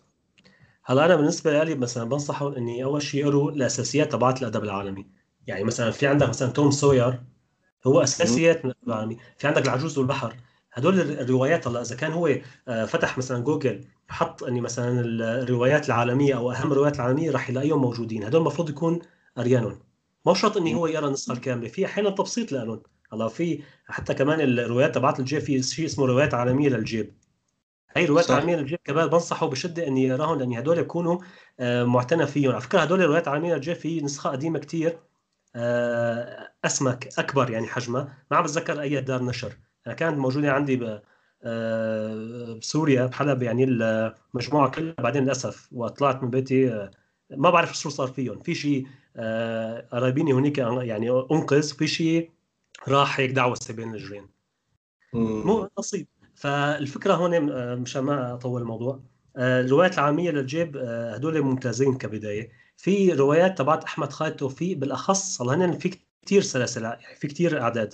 [0.83, 5.07] هلا أنا بالنسبة لي مثلا بنصحهم إني أول شيء يقروا الأساسيات تبعت الأدب العالمي.
[5.47, 7.23] يعني مثلا في عندك مثلا توم سوير
[7.87, 10.35] هو اساسيات من الادب العالمي في عندك العجوز والبحر.
[10.77, 12.35] هدول الروايات هلا إذا كان هو
[12.67, 17.81] آه، فتح مثلا جوجل حط إني مثلا الروايات العالمية أو أهم الروايات العالمية راح يلاقيهم
[17.81, 18.23] موجودين.
[18.23, 18.99] هدول المفروض يكون
[19.37, 19.79] قريانهم
[20.25, 22.81] مو شرط إني هو يقرا النسخة الكاملة في أحيانا تبسيط لهم
[23.13, 27.13] هلا في حتى كمان الروايات تبعت الجيب في شيء اسمه روايات عالمية للجيب.
[27.95, 31.19] هي روايات عالمية للجيب كمان بنصحه بشدة إني يقراهم لأن هدول يكونوا
[31.59, 32.51] آه، معتنى فيهم.
[32.51, 34.99] على فكرة هدول الروايات العالمية للجيب في نسخة قديمة كثير
[35.55, 38.17] آه، اسمك أكبر يعني حجمها.
[38.31, 39.57] ما عم بتذكر أي دار نشر.
[39.93, 40.99] كانت موجودة عندي
[41.43, 44.95] آه، بسوريا بحلب يعني المجموعه كلها.
[44.99, 46.91] بعدين للأسف وطلعت من بيتي آه،
[47.31, 48.39] ما بعرف شو صار فيهم.
[48.39, 52.31] في شيء آه، قرايبيني هنيك يعني أنقذ في شيء
[52.87, 54.27] راح هيك دعوة بين الجيران
[55.13, 57.41] مو نصيب فالفكرة هون
[57.79, 58.99] مشان ما أطول الموضوع
[59.37, 62.51] الروايات العامية للجيب هدول ممتازين كبداية.
[62.77, 67.93] في روايات تبعت أحمد خالد توفيق بالأخص هلا في كثير سلاسل يعني في كثير أعداد.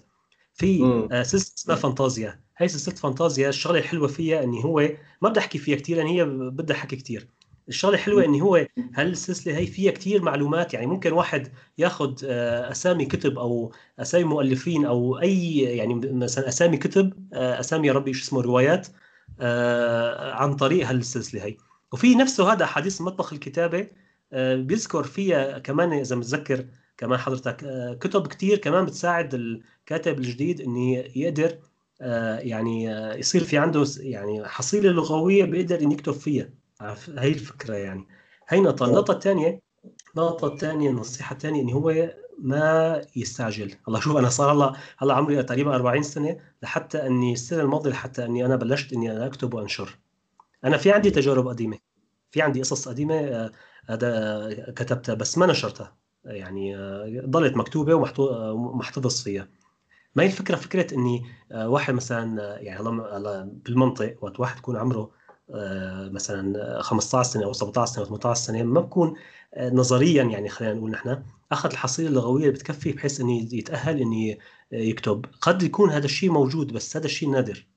[0.53, 0.79] في
[1.23, 2.39] سلسلة اسمها فانتازيا.
[2.57, 4.89] هي سلسلة فانتازيا الشغلة الحلوة فيها إني هو
[5.21, 7.27] ما بدي أحكي فيها كثير لأن هي بدها حكي كثير
[7.69, 13.05] الشغلة الحلوة إني هو هالسلسلة هي فيها كثير معلومات يعني ممكن واحد ياخذ آه، أسامي
[13.05, 18.23] كتب أو أسامي مؤلفين أو أي يعني مثلا أسامي كتب آه، أسامي يا ربي شو
[18.23, 18.87] اسمه روايات
[19.39, 21.57] آه، عن طريق هالسلسلة هي
[21.91, 23.87] وفي نفسه هذا حديث مطبخ الكتابة
[24.55, 26.65] بيذكر فيها كمان إذا متذكر
[26.97, 27.57] كمان حضرتك
[28.01, 31.57] كتب كثير كمان بتساعد الكاتب الجديد انه يقدر
[32.01, 36.49] آه، يعني آه، يصير في عنده يعني حصيلة لغوية بيقدر إن يكتب فيها.
[37.17, 38.07] هي الفكرة يعني.
[38.49, 38.85] هي نقطة.
[38.85, 39.61] النقطة الثانية
[40.17, 43.75] النقطه الثانية النصيحة الثانية انه هو ما يستعجل.
[43.87, 48.25] الله شوف أنا صار هلا هلا عمري تقريبا 40 سنة لحتى اني السنة الماضيه لحتى
[48.25, 49.97] أني أنا بلشت إني أنا أكتب وأنشر.
[50.63, 51.77] أنا في عندي تجارب قديمة.
[52.31, 53.51] في عندي قصص قديمة آه،
[53.85, 56.02] هذا كتبتها بس ما نشرتها.
[56.25, 56.75] يعني
[57.25, 59.47] ضلت مكتوبة ومحتفظ فيها
[60.15, 64.77] ما هي الفكرة؟ فكرة إني آه، واحد مثلا آه، يعني هلا بالمنطق وقت واحد يكون
[64.77, 65.11] عمره
[65.49, 69.13] آه، مثلا 15 سنة أو 17 سنة أو 18 سنة ما بكون
[69.57, 74.35] نظريا يعني خلينا نقول نحن أخذ الحصيلة اللغوية اللي بتكفي بحيث إنه يتأهل إنه
[74.71, 75.25] يكتب.
[75.41, 77.67] قد يكون هذا الشيء موجود بس هذا الشيء نادر.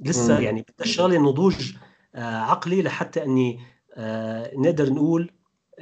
[0.00, 1.72] لسه يعني بدها شغله نضوج
[2.14, 3.60] آه، عقلي لحتى إني
[3.94, 5.30] آه، نقدر نقول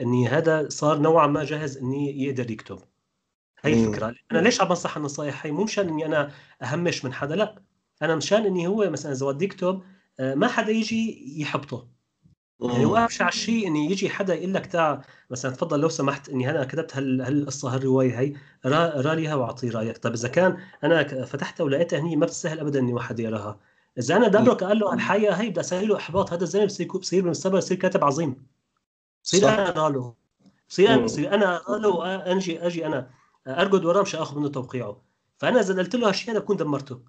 [0.01, 2.79] إني هذا صار نوعا ما جاهز إني يقدر يكتب.
[3.61, 4.15] هي الفكرة.
[4.33, 6.31] أنا ليش عم بنصح النصائح هي مو مشان إني أنا
[6.63, 7.63] أهمش من حدا لا.
[8.03, 9.83] أنا مشان إني هو مثلا إذا بدي يكتب
[10.21, 11.89] آه، ما حدا يجي يحبطه.
[12.63, 16.65] يعني وابشع شيء إني يجي حدا يقول لك تعال مثلا تفضل لو سمحت إني أنا
[16.65, 18.33] كتبت هالقصة هالرواية هي
[18.67, 19.99] را لي واعطي رأيك.
[19.99, 23.61] طيب إذا كان أنا فتحتها ولقيتها هني ما بتسهل ابدا إني واحد يقراها.
[23.99, 27.23] إذا أنا دبرك قال له الحقيقة هي بدي أسوي له إحباط هذا الزلمة بصير بصير
[27.23, 28.54] بالمستقبل بصير كاتب عظيم.
[29.25, 30.15] بصير أنا اقرا له
[30.69, 33.11] بصير بصير أنا اقرا له أجي أجي أنا.
[33.47, 35.03] أرقد وراه مش آخذ منه توقيعه.
[35.39, 37.01] فأنا اذا قلت له هالشيء أنا بكون دمرته.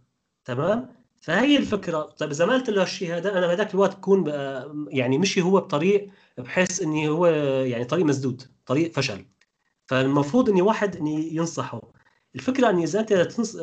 [0.46, 2.02] تمام؟ فهي الفكرة.
[2.02, 4.28] طيب إذا ما قلت له هالشيء هذا أنا بهذاك الوقت بكون
[4.90, 7.26] يعني مشي هو بطريق بحس إني هو
[7.66, 9.26] يعني طريق مسدود طريق فشل.
[9.86, 11.82] فالمفروض إني واحد إني ينصحه.
[12.36, 13.14] الفكرة إني إذا أنت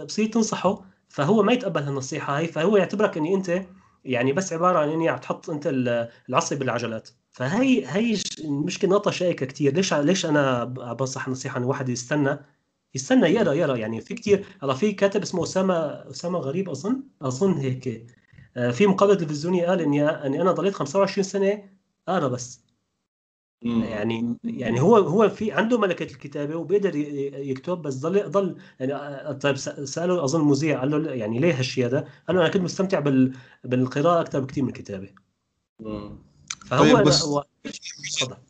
[0.06, 3.66] بصير تنصحه فهو ما يتقبل هالنصيحة هاي فهو يعتبرك إني أنت
[4.04, 5.66] يعني بس عبارة عن إني عم تحط أنت
[6.28, 7.08] العصي بالعجلات.
[7.30, 12.38] فهي هي المشكلة نقطة شائكة كثير ليش ليش أنا بنصح نصيحة إن الواحد يستنى؟
[12.94, 15.74] يستنى يرى يرى يعني في كثير هلا في كاتب اسمه اسامه
[16.10, 18.06] أسامة غريب اظن أظن هيك.
[18.56, 21.64] آه، في مقابلة تلفزيونية قال إني إني أنا ضليت 25 سنة
[22.08, 22.60] أقرأ بس.
[23.64, 29.32] يعني يعني هو هو في عنده ملكة الكتابة وبيقدر يكتب بس ضل ضل يعني آه،
[29.32, 32.98] طيب سأله أظن مذيع قال له يعني ليه هالشيء هذا؟ قال له أنا كنت مستمتع
[32.98, 33.32] بال
[33.64, 35.08] بالقراءة أكثر بكثير من الكتابة.
[36.66, 37.44] فهو طيب بس هو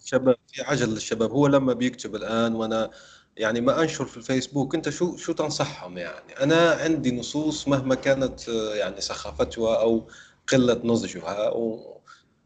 [0.05, 2.91] شباب في عجل للشباب هو لما بيكتب الآن وأنا
[3.37, 8.49] يعني ما أنشر في الفيسبوك أنت شو شو تنصحهم يعني أنا عندي نصوص مهما كانت
[8.49, 10.09] يعني سخافتها أو
[10.53, 12.02] قلة نضجها و...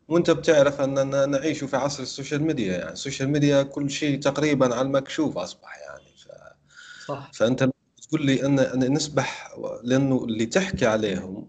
[0.08, 4.20] وانت بتعرف اننا نعيش في عصر ال social media يعني ال social media كل شيء
[4.20, 6.16] تقريبا على المكشوف أصبح يعني.
[6.16, 6.28] ف...
[7.06, 7.30] صح.
[7.34, 7.68] فأنت
[8.08, 11.48] تقول لي أن أن نسبح لأنه اللي تحكي عليهم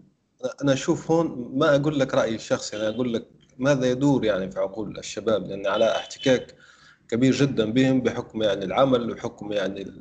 [0.62, 3.28] أنا أشوف هون ما أقول لك رأيي الشخصي أنا أقول لك
[3.58, 6.54] ماذا يدور يعني في عقول الشباب لأن على احتكاك
[7.08, 9.92] كبير جدا بهم بحكم يعني العمل وحكم يعني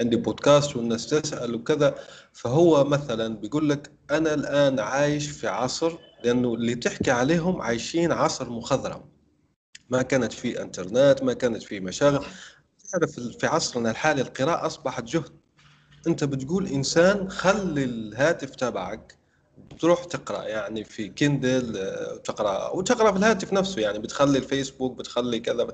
[0.00, 1.94] عندي بودكاست والناس تسأل وكذا.
[2.32, 8.50] فهو مثلا بيقول لك أنا الآن عايش في عصر لأنه اللي تحكي عليهم عايشين عصر
[8.50, 9.04] مخضرم.
[9.90, 12.24] ما كانت في إنترنت ما كانت في مشاغل.
[12.92, 15.32] تعرف في عصرنا الحالي القراءة أصبحت جهد.
[16.06, 19.18] أنت بتقول إنسان خلي الهاتف تبعك
[19.58, 25.40] بتروح تقرأ يعني في كيندل آه، تقرأ وتقرأ في الهاتف نفسه يعني بتخلي الفيسبوك بتخلي
[25.40, 25.68] كذا.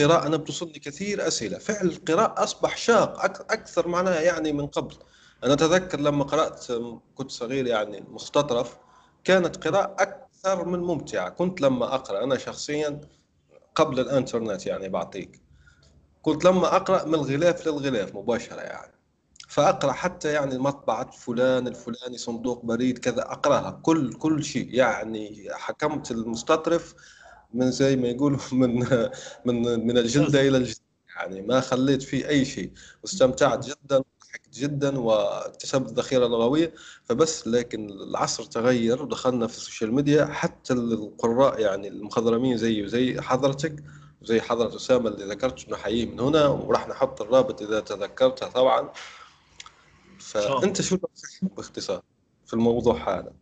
[0.00, 1.58] القراءه أنا بتوصلني كثير أسئلة.
[1.58, 4.94] فعل القراءة أصبح شاق أكثر معناها يعني من قبل.
[5.44, 6.66] أنا أتذكر لما قرأت
[7.14, 8.76] كنت صغير يعني مستطرف
[9.24, 11.28] كانت قراءة أكثر من ممتعة.
[11.28, 13.00] كنت لما أقرأ أنا شخصيا
[13.74, 15.40] قبل الإنترنت يعني بعطيك
[16.22, 18.92] كنت لما أقرأ من الغلاف للغلاف مباشرة يعني.
[19.48, 24.74] فأقرأ حتى يعني مطبعة فلان الفلاني صندوق بريد كذا أقرأها كل كل شيء.
[24.74, 26.94] يعني ختمت المستطرف
[27.54, 28.78] من زي ما يقولوا من
[29.44, 30.80] من من الجلدة إلى الجلدة
[31.16, 31.42] يعني.
[31.42, 32.72] ما خليت فيه أي شيء.
[33.02, 34.02] واستمتعت جدا.
[34.32, 36.74] ضحكت جدا واكتسبت ذخيره لغويه
[37.04, 43.20] فبس لكن العصر تغير ودخلنا في ال social media حتى القراء يعني المخضرمين زي وزي
[43.20, 43.84] حضرتك
[44.22, 48.90] زي حضرة أسامة اللي ذكرت نحييه من هنا وراح نحط الرابط إذا تذكرتها طبعا.
[50.18, 50.98] فأنت شو
[51.56, 52.02] باختصار
[52.46, 53.32] في الموضوع هذا؟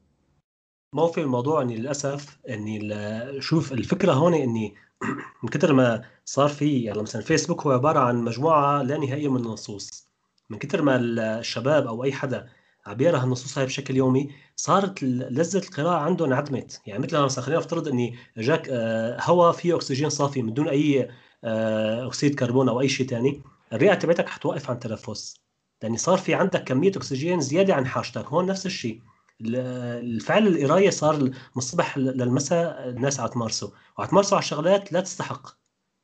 [0.94, 4.74] ما في الموضوع إني للأسف إني شوف الفكرة هون إني
[5.42, 9.36] من كثر ما صار في يعني مثلا فيسبوك هو عبارة عن مجموعة لا نهائية من
[9.36, 10.09] النصوص.
[10.50, 12.48] من كثر ما الشباب أو أي حدا
[12.86, 17.60] عم يقرا النصوص هاي بشكل يومي صارت لذة القراءة عنده انعدمت يعني مثل مثلا خلينا
[17.60, 21.10] نفترض إني جاك آه، هواء فيه أكسجين صافي من دون أي
[21.44, 23.42] آه، أكسيد كربون أو أي شيء ثاني
[23.72, 25.40] الرئة تبعتك حتوقف عن التنفس
[25.82, 29.00] لأن صار في عندك كمية أكسجين زيادة عن حاجتك هون نفس الشيء.
[29.40, 35.59] الفعل القراية صار من الصبح للمساء الناس عم تمارسه وعم تمارسه على شغلات لا تستحق.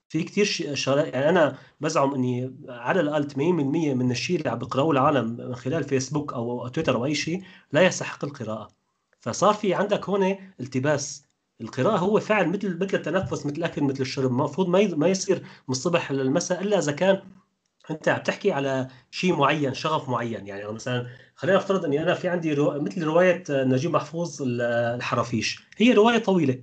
[0.09, 3.37] في كثير شغلات يعني أنا بزعم إني على الأقل 80%
[3.95, 7.43] من الشيء اللي عم بيقراه العالم من خلال فيسبوك أو تويتر أو أي شيء
[7.73, 8.69] لا يستحق القراءة.
[9.21, 11.27] فصار في عندك هون التباس.
[11.61, 14.31] القراءة هو فعل مثل مثل التنفس مثل الأكل مثل الشرب.
[14.31, 17.23] المفروض ما ما يصير من الصبح للمساء إلا إذا كان
[17.91, 20.47] أنت عم تحكي على شيء معين شغف معين.
[20.47, 22.81] يعني مثلا خلينا نفترض إني أنا في عندي رو...
[22.81, 25.69] مثل رواية نجيب محفوظ الحرافيش.
[25.77, 26.61] هي رواية طويلة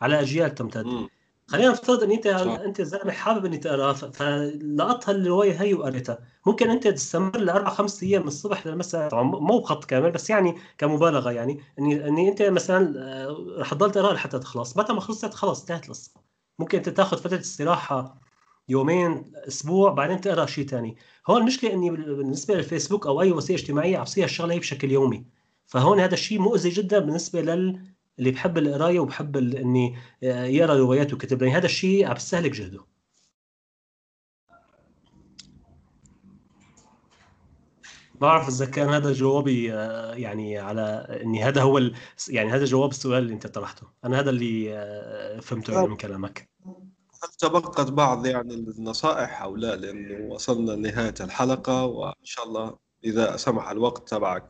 [0.00, 1.08] على أجيال تمتد.
[1.52, 6.88] خلينا نفترض إن انت أنت زلمة حابب إني تقراها فلقطت هالروايه هي وقريتها ممكن أنت
[6.88, 11.60] تستمر لأربع خمس أيام من الصبح للمساء طبعا مو بخط كامل بس يعني كمبالغة يعني.
[11.78, 14.76] اني إني أنت مثلا آه، رح تضل تقرا لحتى تخلص.
[14.76, 16.10] متى ما خلصت خلص انتهت القصة
[16.58, 18.20] ممكن أنت تاخذ فترة استراحة
[18.68, 20.96] يومين أسبوع بعدين تقرأ شيء ثاني
[21.28, 25.26] هون المشكلة إني بالنسبة للفيسبوك أو أي وسيلة اجتماعية عم الشغله هي بشكل يومي.
[25.66, 31.42] فهون هذا الشيء مؤذي جدا بالنسبة لل اللي بحب القراية وبحب إني يقرأ روايات وكتب
[31.42, 32.84] يعني هذا الشيء عم بيستهلك جهده.
[38.14, 41.94] بعرف إذا كان هذا جوابي آه، يعني على إني هذا هو ال...
[42.28, 43.86] يعني هذا جواب السؤال اللي أنت طرحته.
[44.04, 46.50] أنا هذا اللي آه، فهمته يعني من كلامك.
[47.24, 53.36] هل تبقت بعض يعني النصائح أو لا؟ لأنه وصلنا لنهاية الحلقة وإن شاء الله إذا
[53.36, 54.48] سمح الوقت تبعك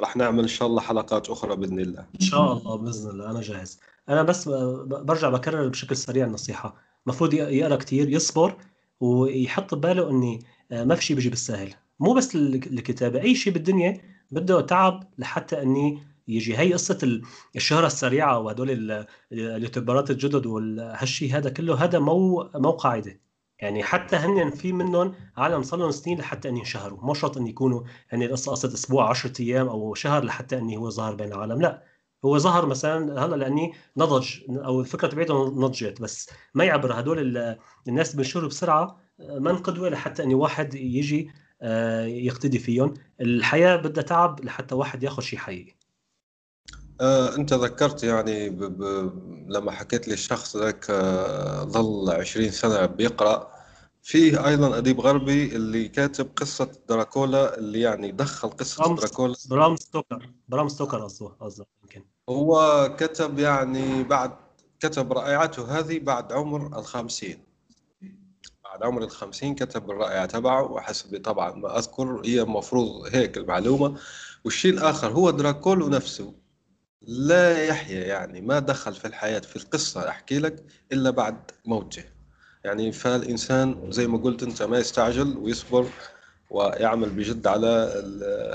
[0.00, 2.00] وراح نعمل إن شاء الله حلقات أخرى بإذن الله.
[2.00, 3.30] إن شاء الله بإذن الله.
[3.30, 3.80] أنا جاهز.
[4.08, 4.48] أنا بس
[4.88, 6.74] برجع بكرر بشكل سريع النصيحة.
[7.06, 8.56] المفروض يقرا كثير يصبر
[9.00, 14.00] ويحط بباله إني آه، ما في شيء بيجي بالساهل مو بس الكتابة أي شيء بالدنيا
[14.30, 16.58] بده تعب لحتى إني يجي.
[16.58, 17.20] هي قصة
[17.56, 21.84] الشهرة السريعة وهدول اليوتيوبرات الجدد وهالشيء هذا كله.
[21.84, 23.20] هذا مو مو قاعدة.
[23.60, 26.98] يعني حتى هن في منهم عالم صار لهم سنين لحتى أن ينشهروا.
[27.02, 27.82] مو شرط أن يكونوا
[28.12, 31.60] يعني القصة قصة أسبوع 10 أيام أو شهر لحتى اني هو ظهر بين العالم.
[31.60, 31.82] لا
[32.24, 36.02] هو ظهر مثلا هلأ لأني نضج أو الفكرة تبعته نضجت.
[36.02, 37.36] بس ما يعبر هدول
[37.88, 41.30] الناس بينشروا بسرعة من قدوه لحتى اني واحد يجي
[41.62, 42.94] آه، يقتدي فيهم.
[43.20, 45.79] الحياة بدها تعب لحتى واحد ياخذ شيء حقيقي.
[47.00, 48.64] آه، انت ذكرت يعني ب...
[48.64, 48.82] ب...
[49.48, 53.60] لما حكيت لي الشخص ذاك آه، ظل 20 سنة بيقرأ.
[54.02, 59.34] فيه أيضا أديب غربي اللي كاتب قصة دراكولا اللي يعني دخل قصة برام دراكولا.
[59.50, 62.04] برام ستوكر برام ستوكر قصده قصده يمكن.
[62.28, 64.32] هو كتب يعني بعد
[64.80, 67.44] كتب رائعته هذه بعد عمر الخمسين
[68.64, 73.96] بعد عمر الخمسين كتب الرائعة تبعه وحسب طبعا ما أذكر هي المفروض هيك المعلومة.
[74.44, 76.34] والشيء الآخر هو دراكولو نفسه.
[77.10, 82.04] لا يحيا يعني ما دخل في الحياة في القصة أحكي لك إلا بعد موته.
[82.64, 85.86] يعني فالإنسان زي ما قلت أنت ما يستعجل ويصبر
[86.50, 87.92] ويعمل بجد على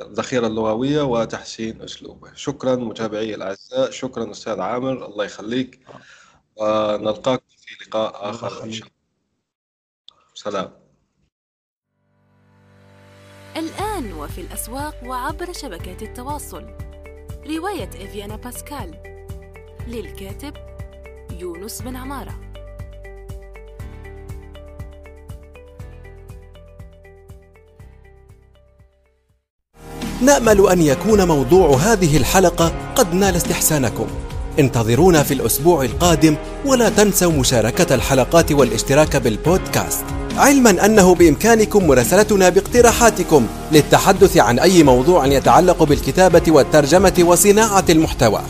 [0.08, 2.34] الذخيرة اللغوية وتحسين أسلوبه.
[2.34, 5.88] شكرا متابعي الأعزاء شكرا أستاذ عامر الله يخليك.
[6.56, 8.95] ونلقاكم في لقاء آخر إن شاء الله.
[10.34, 10.72] سلام.
[13.58, 16.84] الآن وفي الأسواق وعبر شبكات التواصل.
[17.50, 18.96] رواية إفيانا باسكال
[19.88, 20.54] للكاتب
[21.39, 22.36] يونس بن عمارة.
[30.22, 34.08] نأمل أن يكون موضوع هذه الحلقة قد نال استحسانكم.
[34.60, 36.36] انتظرونا في الأسبوع القادم
[36.66, 40.06] ولا تنسوا مشاركة الحلقات والاشتراك بالبودكاست.
[40.38, 48.41] علما أنه بإمكانكم مراسلتنا باقتراحاتكم للتحدث عن أي موضوع يتعلق بالكتابة والترجمة وصناعة المحتوى.